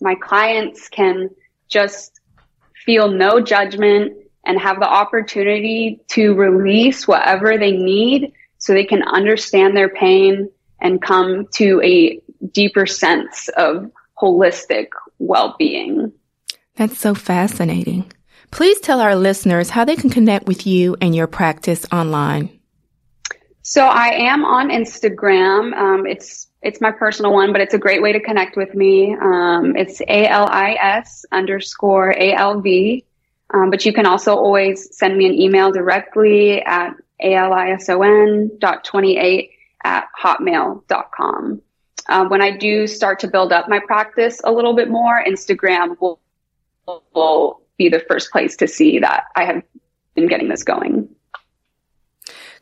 my 0.00 0.14
clients 0.14 0.88
can 0.88 1.30
just 1.68 2.20
feel 2.84 3.10
no 3.10 3.40
judgment 3.40 4.16
and 4.44 4.58
have 4.58 4.80
the 4.80 4.88
opportunity 4.88 6.00
to 6.08 6.34
release 6.34 7.06
whatever 7.06 7.56
they 7.56 7.72
need 7.72 8.32
so 8.62 8.72
they 8.72 8.84
can 8.84 9.02
understand 9.02 9.76
their 9.76 9.88
pain 9.88 10.48
and 10.80 11.02
come 11.02 11.48
to 11.54 11.80
a 11.82 12.20
deeper 12.52 12.86
sense 12.86 13.48
of 13.56 13.90
holistic 14.16 14.86
well-being. 15.18 16.12
That's 16.76 16.96
so 16.96 17.12
fascinating. 17.12 18.12
Please 18.52 18.78
tell 18.78 19.00
our 19.00 19.16
listeners 19.16 19.70
how 19.70 19.84
they 19.84 19.96
can 19.96 20.10
connect 20.10 20.46
with 20.46 20.64
you 20.64 20.96
and 21.00 21.12
your 21.12 21.26
practice 21.26 21.84
online. 21.90 22.60
So 23.62 23.84
I 23.84 24.10
am 24.30 24.44
on 24.44 24.68
Instagram. 24.68 25.74
Um, 25.74 26.06
it's 26.06 26.46
it's 26.62 26.80
my 26.80 26.92
personal 26.92 27.32
one, 27.32 27.50
but 27.50 27.60
it's 27.60 27.74
a 27.74 27.78
great 27.78 28.00
way 28.00 28.12
to 28.12 28.20
connect 28.20 28.56
with 28.56 28.72
me. 28.76 29.16
Um, 29.20 29.74
it's 29.76 30.00
A 30.02 30.28
L 30.28 30.46
I 30.48 30.74
S 30.80 31.24
underscore 31.32 32.12
A 32.12 32.32
L 32.32 32.60
V. 32.60 33.04
Um, 33.52 33.70
but 33.70 33.84
you 33.84 33.92
can 33.92 34.06
also 34.06 34.36
always 34.36 34.96
send 34.96 35.18
me 35.18 35.26
an 35.26 35.34
email 35.34 35.72
directly 35.72 36.62
at 36.62 36.94
alison 37.22 38.50
dot 38.58 38.84
28 38.84 39.50
at 39.84 40.08
hotmail.com. 40.20 41.62
Um, 42.08 42.28
when 42.28 42.42
I 42.42 42.56
do 42.56 42.86
start 42.86 43.20
to 43.20 43.28
build 43.28 43.52
up 43.52 43.68
my 43.68 43.78
practice 43.78 44.40
a 44.44 44.52
little 44.52 44.74
bit 44.74 44.90
more, 44.90 45.22
Instagram 45.24 46.00
will, 46.00 46.20
will 47.14 47.62
be 47.78 47.88
the 47.88 48.00
first 48.00 48.32
place 48.32 48.56
to 48.56 48.66
see 48.66 48.98
that 48.98 49.24
I 49.36 49.44
have 49.44 49.62
been 50.14 50.28
getting 50.28 50.48
this 50.48 50.64
going. 50.64 51.08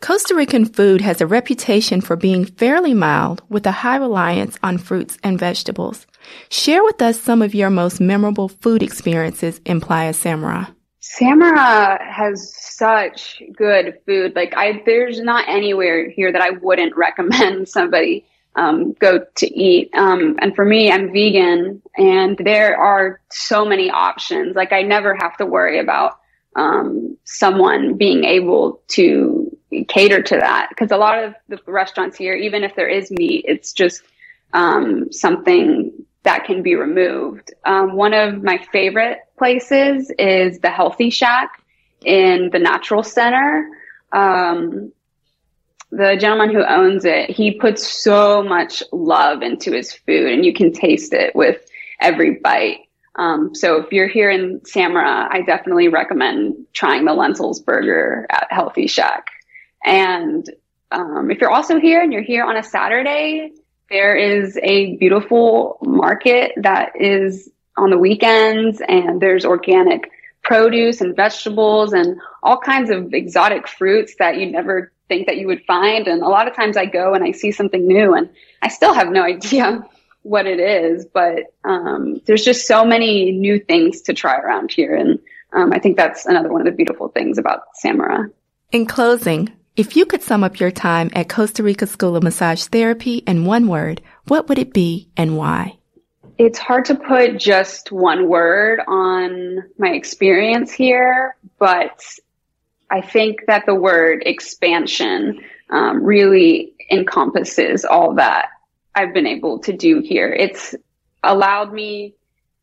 Costa 0.00 0.34
Rican 0.34 0.64
food 0.64 1.02
has 1.02 1.20
a 1.20 1.26
reputation 1.26 2.00
for 2.00 2.16
being 2.16 2.46
fairly 2.46 2.94
mild 2.94 3.42
with 3.50 3.66
a 3.66 3.70
high 3.70 3.96
reliance 3.96 4.58
on 4.62 4.78
fruits 4.78 5.18
and 5.22 5.38
vegetables. 5.38 6.06
Share 6.48 6.82
with 6.82 7.02
us 7.02 7.20
some 7.20 7.42
of 7.42 7.54
your 7.54 7.68
most 7.68 8.00
memorable 8.00 8.48
food 8.48 8.82
experiences 8.82 9.60
in 9.66 9.80
Playa 9.80 10.14
Samara. 10.14 10.74
Samara 11.00 11.98
has 12.04 12.54
such 12.54 13.42
good 13.56 13.98
food. 14.06 14.36
Like 14.36 14.54
I, 14.56 14.82
there's 14.84 15.20
not 15.20 15.48
anywhere 15.48 16.10
here 16.10 16.30
that 16.30 16.42
I 16.42 16.50
wouldn't 16.50 16.96
recommend 16.96 17.68
somebody 17.78 18.26
um, 18.56 18.92
go 18.94 19.24
to 19.36 19.58
eat. 19.58 19.90
Um, 19.94 20.38
and 20.40 20.54
for 20.54 20.64
me, 20.64 20.90
I'm 20.90 21.12
vegan, 21.12 21.80
and 21.96 22.36
there 22.38 22.76
are 22.76 23.20
so 23.30 23.64
many 23.64 23.90
options. 23.90 24.56
Like 24.56 24.72
I 24.72 24.82
never 24.82 25.16
have 25.20 25.36
to 25.38 25.46
worry 25.46 25.78
about 25.78 26.18
um, 26.56 27.16
someone 27.24 27.96
being 27.96 28.24
able 28.24 28.82
to 28.88 29.56
cater 29.88 30.20
to 30.20 30.36
that 30.36 30.68
because 30.70 30.90
a 30.90 30.96
lot 30.96 31.22
of 31.22 31.34
the 31.48 31.58
restaurants 31.66 32.16
here, 32.16 32.34
even 32.34 32.64
if 32.64 32.74
there 32.74 32.88
is 32.88 33.10
meat, 33.10 33.44
it's 33.46 33.72
just 33.72 34.02
um, 34.52 35.12
something 35.12 35.92
that 36.22 36.44
can 36.44 36.62
be 36.62 36.74
removed. 36.74 37.52
Um, 37.64 37.94
one 37.94 38.12
of 38.12 38.42
my 38.42 38.58
favorite 38.72 39.18
places 39.38 40.10
is 40.18 40.58
the 40.60 40.70
Healthy 40.70 41.10
Shack 41.10 41.62
in 42.04 42.50
the 42.50 42.58
Natural 42.58 43.02
Center. 43.02 43.68
Um, 44.12 44.92
the 45.90 46.16
gentleman 46.20 46.54
who 46.54 46.64
owns 46.64 47.04
it, 47.04 47.30
he 47.30 47.52
puts 47.52 47.86
so 47.86 48.42
much 48.42 48.82
love 48.92 49.42
into 49.42 49.72
his 49.72 49.92
food 49.92 50.32
and 50.32 50.44
you 50.44 50.52
can 50.52 50.72
taste 50.72 51.12
it 51.12 51.34
with 51.34 51.66
every 52.00 52.36
bite. 52.36 52.80
Um, 53.16 53.54
so 53.54 53.76
if 53.82 53.92
you're 53.92 54.08
here 54.08 54.30
in 54.30 54.64
Samara, 54.64 55.28
I 55.30 55.42
definitely 55.42 55.88
recommend 55.88 56.66
trying 56.72 57.04
the 57.04 57.12
lentils 57.12 57.60
burger 57.60 58.26
at 58.30 58.46
Healthy 58.50 58.86
Shack. 58.86 59.26
And 59.84 60.48
um, 60.92 61.30
if 61.30 61.40
you're 61.40 61.50
also 61.50 61.80
here 61.80 62.02
and 62.02 62.12
you're 62.12 62.22
here 62.22 62.44
on 62.44 62.56
a 62.56 62.62
Saturday, 62.62 63.52
there 63.90 64.16
is 64.16 64.58
a 64.62 64.96
beautiful 64.96 65.78
market 65.82 66.52
that 66.56 66.92
is 66.94 67.50
on 67.76 67.90
the 67.90 67.98
weekends 67.98 68.80
and 68.88 69.20
there's 69.20 69.44
organic 69.44 70.10
produce 70.42 71.00
and 71.00 71.16
vegetables 71.16 71.92
and 71.92 72.18
all 72.42 72.58
kinds 72.58 72.90
of 72.90 73.12
exotic 73.12 73.68
fruits 73.68 74.14
that 74.18 74.38
you 74.38 74.50
never 74.50 74.92
think 75.08 75.26
that 75.26 75.36
you 75.36 75.46
would 75.46 75.62
find. 75.66 76.06
And 76.06 76.22
a 76.22 76.28
lot 76.28 76.48
of 76.48 76.54
times 76.54 76.76
I 76.76 76.86
go 76.86 77.14
and 77.14 77.24
I 77.24 77.32
see 77.32 77.50
something 77.50 77.86
new 77.86 78.14
and 78.14 78.30
I 78.62 78.68
still 78.68 78.94
have 78.94 79.08
no 79.08 79.22
idea 79.24 79.84
what 80.22 80.46
it 80.46 80.60
is, 80.60 81.06
but 81.06 81.54
um, 81.64 82.20
there's 82.26 82.44
just 82.44 82.66
so 82.66 82.84
many 82.84 83.32
new 83.32 83.58
things 83.58 84.02
to 84.02 84.14
try 84.14 84.36
around 84.36 84.70
here. 84.70 84.94
And 84.94 85.18
um, 85.52 85.72
I 85.72 85.78
think 85.78 85.96
that's 85.96 86.26
another 86.26 86.52
one 86.52 86.60
of 86.60 86.66
the 86.66 86.76
beautiful 86.76 87.08
things 87.08 87.38
about 87.38 87.62
Samara. 87.74 88.30
In 88.70 88.86
closing, 88.86 89.50
if 89.76 89.96
you 89.96 90.04
could 90.04 90.22
sum 90.22 90.44
up 90.44 90.60
your 90.60 90.70
time 90.70 91.10
at 91.14 91.28
Costa 91.28 91.62
Rica 91.62 91.86
School 91.86 92.16
of 92.16 92.22
Massage 92.22 92.64
Therapy 92.64 93.18
in 93.18 93.44
one 93.44 93.68
word, 93.68 94.02
what 94.26 94.48
would 94.48 94.58
it 94.58 94.72
be 94.72 95.08
and 95.16 95.36
why? 95.36 95.78
It's 96.38 96.58
hard 96.58 96.86
to 96.86 96.94
put 96.94 97.38
just 97.38 97.92
one 97.92 98.28
word 98.28 98.80
on 98.86 99.62
my 99.78 99.90
experience 99.90 100.72
here, 100.72 101.36
but 101.58 102.02
I 102.90 103.00
think 103.00 103.46
that 103.46 103.66
the 103.66 103.74
word 103.74 104.22
expansion 104.26 105.40
um, 105.70 106.02
really 106.02 106.72
encompasses 106.90 107.84
all 107.84 108.14
that 108.14 108.48
I've 108.94 109.14
been 109.14 109.26
able 109.26 109.60
to 109.60 109.72
do 109.72 110.00
here. 110.00 110.32
It's 110.32 110.74
allowed 111.22 111.72
me 111.72 112.14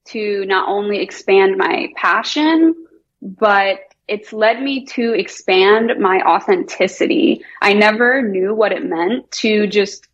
to 0.06 0.46
not 0.46 0.68
only 0.68 1.00
expand 1.00 1.58
my 1.58 1.90
passion, 1.96 2.76
but 3.22 3.87
it's 4.08 4.32
led 4.32 4.62
me 4.62 4.86
to 4.86 5.14
expand 5.14 6.00
my 6.00 6.22
authenticity. 6.22 7.44
I 7.62 7.74
never 7.74 8.22
knew 8.22 8.54
what 8.54 8.72
it 8.72 8.86
meant 8.86 9.30
to 9.44 9.68
just 9.68 10.08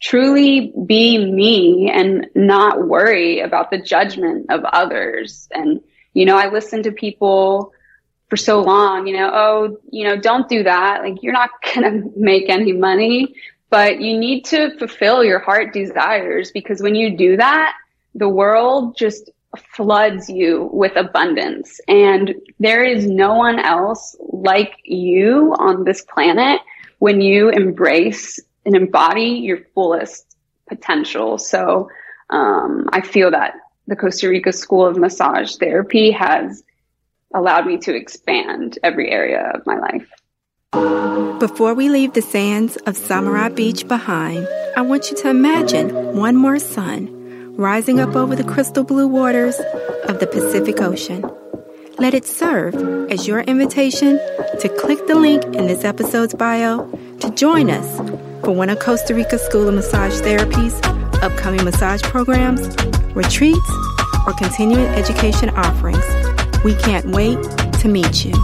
truly 0.00 0.72
be 0.86 1.32
me 1.32 1.90
and 1.90 2.26
not 2.34 2.86
worry 2.86 3.40
about 3.40 3.70
the 3.70 3.78
judgment 3.78 4.46
of 4.50 4.64
others. 4.64 5.48
And, 5.52 5.80
you 6.12 6.24
know, 6.24 6.36
I 6.36 6.50
listened 6.50 6.84
to 6.84 6.92
people 6.92 7.72
for 8.28 8.36
so 8.36 8.60
long, 8.60 9.06
you 9.06 9.16
know, 9.16 9.30
oh, 9.32 9.78
you 9.90 10.04
know, 10.04 10.16
don't 10.16 10.48
do 10.48 10.62
that. 10.64 11.02
Like 11.02 11.22
you're 11.22 11.32
not 11.32 11.50
going 11.74 12.02
to 12.02 12.12
make 12.16 12.48
any 12.48 12.72
money, 12.72 13.34
but 13.70 14.00
you 14.00 14.18
need 14.18 14.44
to 14.46 14.76
fulfill 14.78 15.24
your 15.24 15.38
heart 15.38 15.72
desires 15.72 16.50
because 16.52 16.82
when 16.82 16.94
you 16.94 17.16
do 17.16 17.38
that, 17.38 17.74
the 18.14 18.28
world 18.28 18.96
just 18.96 19.30
floods 19.74 20.28
you 20.28 20.68
with 20.72 20.96
abundance. 20.96 21.80
And 21.88 22.34
there 22.58 22.84
is 22.84 23.06
no 23.06 23.34
one 23.34 23.58
else 23.58 24.16
like 24.20 24.74
you 24.84 25.54
on 25.58 25.84
this 25.84 26.02
planet 26.02 26.60
when 26.98 27.20
you 27.20 27.50
embrace 27.50 28.40
and 28.64 28.74
embody 28.74 29.40
your 29.42 29.58
fullest 29.74 30.36
potential. 30.68 31.38
So 31.38 31.88
um, 32.30 32.88
I 32.92 33.00
feel 33.00 33.30
that 33.30 33.54
the 33.86 33.96
Costa 33.96 34.28
Rica 34.28 34.52
School 34.52 34.86
of 34.86 34.96
Massage 34.96 35.56
Therapy 35.56 36.10
has 36.10 36.62
allowed 37.34 37.66
me 37.66 37.78
to 37.78 37.94
expand 37.94 38.78
every 38.82 39.10
area 39.10 39.52
of 39.54 39.66
my 39.66 39.78
life. 39.78 40.08
Before 41.40 41.72
we 41.72 41.88
leave 41.88 42.12
the 42.12 42.22
sands 42.22 42.76
of 42.78 42.96
Samara 42.96 43.48
Beach 43.48 43.88
behind, 43.88 44.46
I 44.76 44.82
want 44.82 45.10
you 45.10 45.16
to 45.18 45.30
imagine 45.30 46.16
one 46.16 46.36
more 46.36 46.58
sun 46.58 47.17
rising 47.58 47.98
up 47.98 48.14
over 48.14 48.36
the 48.36 48.44
crystal 48.44 48.84
blue 48.84 49.08
waters 49.08 49.58
of 50.04 50.20
the 50.20 50.28
Pacific 50.28 50.80
Ocean. 50.80 51.28
Let 51.98 52.14
it 52.14 52.24
serve 52.24 52.76
as 53.10 53.26
your 53.26 53.40
invitation 53.40 54.16
to 54.60 54.68
click 54.78 55.04
the 55.08 55.16
link 55.16 55.42
in 55.44 55.66
this 55.66 55.82
episode's 55.82 56.34
bio 56.34 56.88
to 57.18 57.30
join 57.30 57.68
us 57.68 57.98
for 58.44 58.52
one 58.52 58.70
of 58.70 58.78
Costa 58.78 59.12
Rica 59.12 59.40
School 59.40 59.66
of 59.66 59.74
Massage 59.74 60.20
Therapy's 60.20 60.80
upcoming 61.20 61.64
massage 61.64 62.00
programs, 62.02 62.68
retreats, 63.16 63.70
or 64.24 64.32
continuing 64.34 64.86
education 64.90 65.50
offerings. 65.50 66.04
We 66.62 66.76
can't 66.76 67.06
wait 67.06 67.42
to 67.80 67.88
meet 67.88 68.24
you. 68.24 68.34